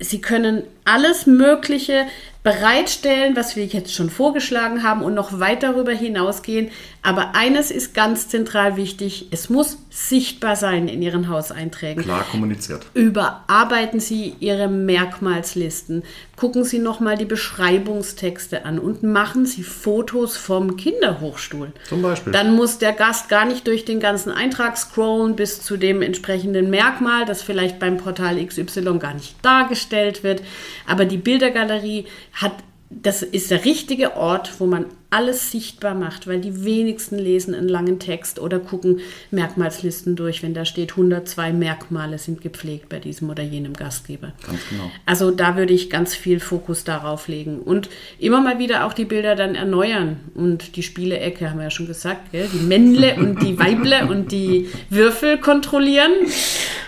Sie 0.00 0.20
können 0.20 0.64
alles 0.84 1.26
Mögliche 1.26 2.06
bereitstellen, 2.44 3.36
was 3.36 3.56
wir 3.56 3.64
jetzt 3.64 3.94
schon 3.94 4.10
vorgeschlagen 4.10 4.82
haben 4.82 5.02
und 5.02 5.14
noch 5.14 5.40
weit 5.40 5.62
darüber 5.62 5.92
hinausgehen. 5.92 6.70
Aber 7.00 7.34
eines 7.34 7.70
ist 7.70 7.94
ganz 7.94 8.28
zentral 8.28 8.76
wichtig, 8.76 9.28
es 9.30 9.48
muss 9.48 9.78
sichtbar 9.88 10.54
sein 10.54 10.86
in 10.88 11.00
Ihren 11.00 11.28
Hauseinträgen. 11.28 12.04
Klar 12.04 12.24
kommuniziert. 12.30 12.84
Überarbeiten 12.92 13.98
Sie 13.98 14.34
Ihre 14.40 14.68
Merkmalslisten. 14.68 16.02
Gucken 16.36 16.64
Sie 16.64 16.80
nochmal 16.80 17.16
die 17.16 17.24
Beschreibungstexte 17.24 18.66
an 18.66 18.78
und 18.78 19.02
machen 19.02 19.46
Sie 19.46 19.62
Fotos 19.62 20.36
vom 20.36 20.76
Kinderhochstuhl. 20.76 21.72
Zum 21.88 22.02
Beispiel. 22.02 22.32
Dann 22.32 22.54
muss 22.54 22.76
der 22.76 22.92
Gast 22.92 23.30
gar 23.30 23.46
nicht 23.46 23.66
durch 23.66 23.86
den 23.86 24.00
ganzen 24.00 24.32
Eintrag 24.32 24.76
scrollen 24.76 25.34
bis 25.34 25.62
zu 25.62 25.78
dem 25.78 26.02
entsprechenden 26.02 26.68
Merkmal, 26.68 27.24
das 27.24 27.40
vielleicht 27.40 27.78
beim 27.78 27.96
Portal 27.96 28.44
XY 28.44 28.98
gar 28.98 29.14
nicht 29.14 29.36
dargestellt 29.42 30.22
wird. 30.22 30.42
Aber 30.86 31.04
die 31.04 31.18
Bildergalerie 31.18 32.06
hat 32.32 32.52
das 32.90 33.22
ist 33.22 33.50
der 33.50 33.64
richtige 33.64 34.16
Ort, 34.16 34.60
wo 34.60 34.66
man 34.66 34.86
alles 35.14 35.52
sichtbar 35.52 35.94
macht, 35.94 36.26
weil 36.26 36.40
die 36.40 36.64
wenigsten 36.64 37.16
lesen 37.16 37.54
einen 37.54 37.68
langen 37.68 38.00
Text 38.00 38.40
oder 38.40 38.58
gucken 38.58 38.98
Merkmalslisten 39.30 40.16
durch, 40.16 40.42
wenn 40.42 40.54
da 40.54 40.64
steht 40.64 40.90
102 40.90 41.52
Merkmale 41.52 42.18
sind 42.18 42.40
gepflegt 42.40 42.88
bei 42.88 42.98
diesem 42.98 43.30
oder 43.30 43.44
jenem 43.44 43.74
Gastgeber. 43.74 44.32
Ganz 44.44 44.58
genau. 44.68 44.90
Also 45.06 45.30
da 45.30 45.56
würde 45.56 45.72
ich 45.72 45.88
ganz 45.88 46.16
viel 46.16 46.40
Fokus 46.40 46.82
darauf 46.82 47.28
legen 47.28 47.60
und 47.60 47.88
immer 48.18 48.40
mal 48.40 48.58
wieder 48.58 48.86
auch 48.86 48.92
die 48.92 49.04
Bilder 49.04 49.36
dann 49.36 49.54
erneuern 49.54 50.16
und 50.34 50.74
die 50.74 50.82
Spielecke 50.82 51.48
haben 51.48 51.58
wir 51.58 51.64
ja 51.64 51.70
schon 51.70 51.86
gesagt, 51.86 52.32
gell? 52.32 52.48
die 52.52 52.64
Männle 52.64 53.14
und 53.14 53.40
die 53.40 53.56
Weible 53.56 54.08
und 54.08 54.32
die 54.32 54.68
Würfel 54.90 55.38
kontrollieren. 55.38 56.10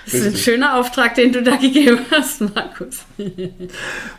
Das 0.06 0.14
ist 0.14 0.26
ein 0.26 0.36
schöner 0.36 0.78
Auftrag, 0.78 1.16
den 1.16 1.32
du 1.32 1.42
da 1.42 1.56
gegeben 1.56 1.98
hast, 2.12 2.40
Markus. 2.40 3.04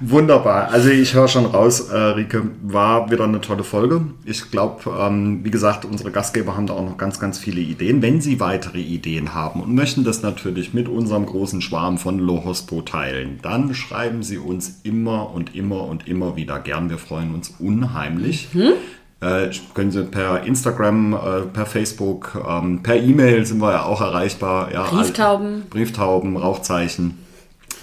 Wunderbar. 0.01 0.69
Also 0.69 0.89
ich 0.89 1.13
höre 1.13 1.29
schon 1.29 1.45
raus, 1.45 1.89
äh, 1.89 1.95
Rike, 1.95 2.43
war 2.61 3.09
wieder 3.09 3.23
eine 3.23 3.39
tolle 3.39 3.63
Folge. 3.63 3.96
Ich 4.25 4.51
glaube, 4.51 4.89
ähm, 4.99 5.43
wie 5.43 5.51
gesagt, 5.51 5.85
unsere 5.85 6.11
Gastgeber 6.11 6.55
haben 6.55 6.67
da 6.67 6.73
auch 6.73 6.85
noch 6.85 6.97
ganz, 6.97 7.19
ganz 7.19 7.37
viele 7.39 7.61
Ideen. 7.61 8.01
Wenn 8.01 8.21
Sie 8.21 8.39
weitere 8.39 8.79
Ideen 8.79 9.33
haben 9.33 9.61
und 9.61 9.73
möchten 9.73 10.03
das 10.03 10.21
natürlich 10.21 10.73
mit 10.73 10.87
unserem 10.87 11.25
großen 11.25 11.61
Schwarm 11.61 11.97
von 11.97 12.19
Lohospo 12.19 12.81
teilen, 12.81 13.39
dann 13.41 13.73
schreiben 13.73 14.23
Sie 14.23 14.37
uns 14.37 14.81
immer 14.83 15.33
und 15.33 15.55
immer 15.55 15.83
und 15.85 16.07
immer 16.07 16.35
wieder 16.35 16.59
gern. 16.59 16.89
Wir 16.89 16.97
freuen 16.97 17.33
uns 17.33 17.55
unheimlich. 17.59 18.49
Mhm. 18.53 18.73
Äh, 19.19 19.49
können 19.73 19.91
Sie 19.91 20.03
per 20.03 20.43
Instagram, 20.43 21.13
äh, 21.13 21.41
per 21.51 21.65
Facebook, 21.65 22.39
ähm, 22.47 22.83
per 22.83 22.97
E-Mail 22.97 23.45
sind 23.45 23.59
wir 23.59 23.71
ja 23.71 23.83
auch 23.83 24.01
erreichbar. 24.01 24.71
Ja, 24.71 24.83
Brieftauben. 24.83 25.63
Brieftauben, 25.69 26.37
Rauchzeichen. 26.37 27.17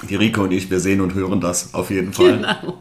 Die 0.09 0.17
Rike 0.17 0.43
und 0.43 0.53
ich, 0.53 0.71
wir 0.71 0.81
sehen 0.81 1.01
und 1.01 1.15
hören 1.15 1.41
das 1.41 1.73
auf 1.73 1.91
jeden 1.91 2.13
Fall. 2.13 2.37
Genau. 2.37 2.79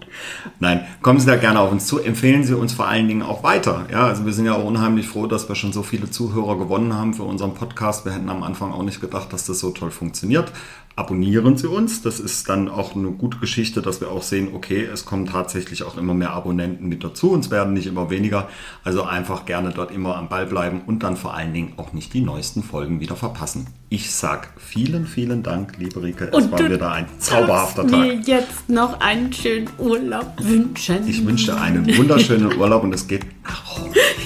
Nein, 0.60 0.86
kommen 1.02 1.19
Sie 1.19 1.26
da 1.26 1.36
gerne 1.36 1.60
auf 1.60 1.71
uns 1.71 1.86
zu. 1.88 1.99
Empfehlen 1.99 2.43
Sie 2.43 2.56
uns 2.56 2.73
vor 2.73 2.88
allen 2.88 3.08
Dingen 3.08 3.21
auch 3.21 3.43
weiter. 3.43 3.86
Ja, 3.91 4.08
also 4.08 4.26
wir 4.26 4.34
sind 4.34 4.45
ja 4.45 4.56
auch 4.56 4.65
unheimlich 4.65 5.08
froh, 5.08 5.28
dass 5.28 5.47
wir 5.47 5.56
schon 5.56 5.73
so 5.73 5.84
viele 5.84 6.10
Zuhörer 6.10 6.58
gewonnen 6.58 6.93
haben 6.93 7.13
für 7.13 7.23
unseren 7.23 7.54
Podcast. 7.54 8.06
Wir 8.06 8.13
hätten 8.13 8.30
am 8.30 8.43
Anfang 8.43 8.71
auch 8.71 8.84
nicht 8.84 8.99
gedacht, 8.99 9.32
dass 9.32 9.45
das 9.45 9.60
so 9.60 9.71
toll 9.71 9.91
funktioniert 9.91 10.52
abonnieren 10.95 11.58
Sie 11.58 11.67
uns. 11.67 12.02
Das 12.02 12.19
ist 12.19 12.49
dann 12.49 12.69
auch 12.69 12.95
eine 12.95 13.12
gute 13.12 13.38
Geschichte, 13.39 13.82
dass 13.82 14.02
wir 14.02 14.12
auch 14.12 14.23
sehen, 14.23 14.49
okay, 14.54 14.84
es 14.84 15.06
kommen 15.06 15.26
tatsächlich 15.26 15.84
auch 15.84 15.97
immer 15.97 16.13
mehr 16.13 16.32
Abonnenten 16.32 16.88
mit 16.88 17.04
dazu. 17.04 17.32
Uns 17.32 17.49
werden 17.52 17.73
nicht 17.73 17.88
immer 17.88 18.10
weniger. 18.10 18.49
Also 18.84 19.04
einfach 19.04 19.45
gerne 19.45 19.71
dort 19.71 19.91
immer 19.91 20.15
am 20.15 20.30
Ball 20.30 20.45
bleiben 20.45 20.82
und 20.86 21.04
dann 21.04 21.17
vor 21.17 21.34
allen 21.34 21.54
Dingen 21.54 21.73
auch 21.78 21.93
nicht 21.93 22.13
die 22.13 22.21
neuesten 22.21 22.63
Folgen 22.63 22.99
wieder 22.99 23.15
verpassen. 23.15 23.67
Ich 23.93 24.10
sag 24.12 24.47
vielen, 24.58 25.06
vielen 25.06 25.43
Dank, 25.43 25.77
liebe 25.77 26.01
Rike. 26.01 26.29
Es 26.29 26.34
und 26.34 26.51
war 26.51 26.67
wieder 26.67 26.91
ein 26.93 27.06
zauberhafter 27.19 27.86
Tag. 27.86 27.99
mir 27.99 28.15
jetzt 28.15 28.67
noch 28.67 28.99
einen 28.99 29.32
schönen 29.32 29.69
Urlaub 29.77 30.34
wünschen. 30.39 31.08
Ich 31.08 31.23
wünsche 31.23 31.56
einen 31.62 31.95
wunderschönen 31.95 32.58
Urlaub 32.58 32.82
und 32.82 32.95
es 32.95 33.08
geht 33.08 33.23
nach 33.43 33.63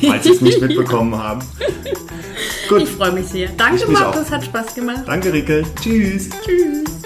falls 0.08 0.23
Sie 0.23 0.32
es 0.32 0.39
nicht 0.39 0.62
mitbekommen 0.62 1.21
haben. 1.21 1.41
Gut. 2.69 2.84
Ich 2.84 2.89
freue 2.89 3.12
mich 3.12 3.25
sehr. 3.25 3.49
Danke, 3.58 3.91
Markus, 3.91 4.32
hat 4.32 4.45
Spaß 4.45 4.73
gemacht. 4.73 5.03
Danke, 5.06 5.34
Rike. 5.34 5.65
Tschüss. 5.82 6.30
Tschüss. 6.45 6.96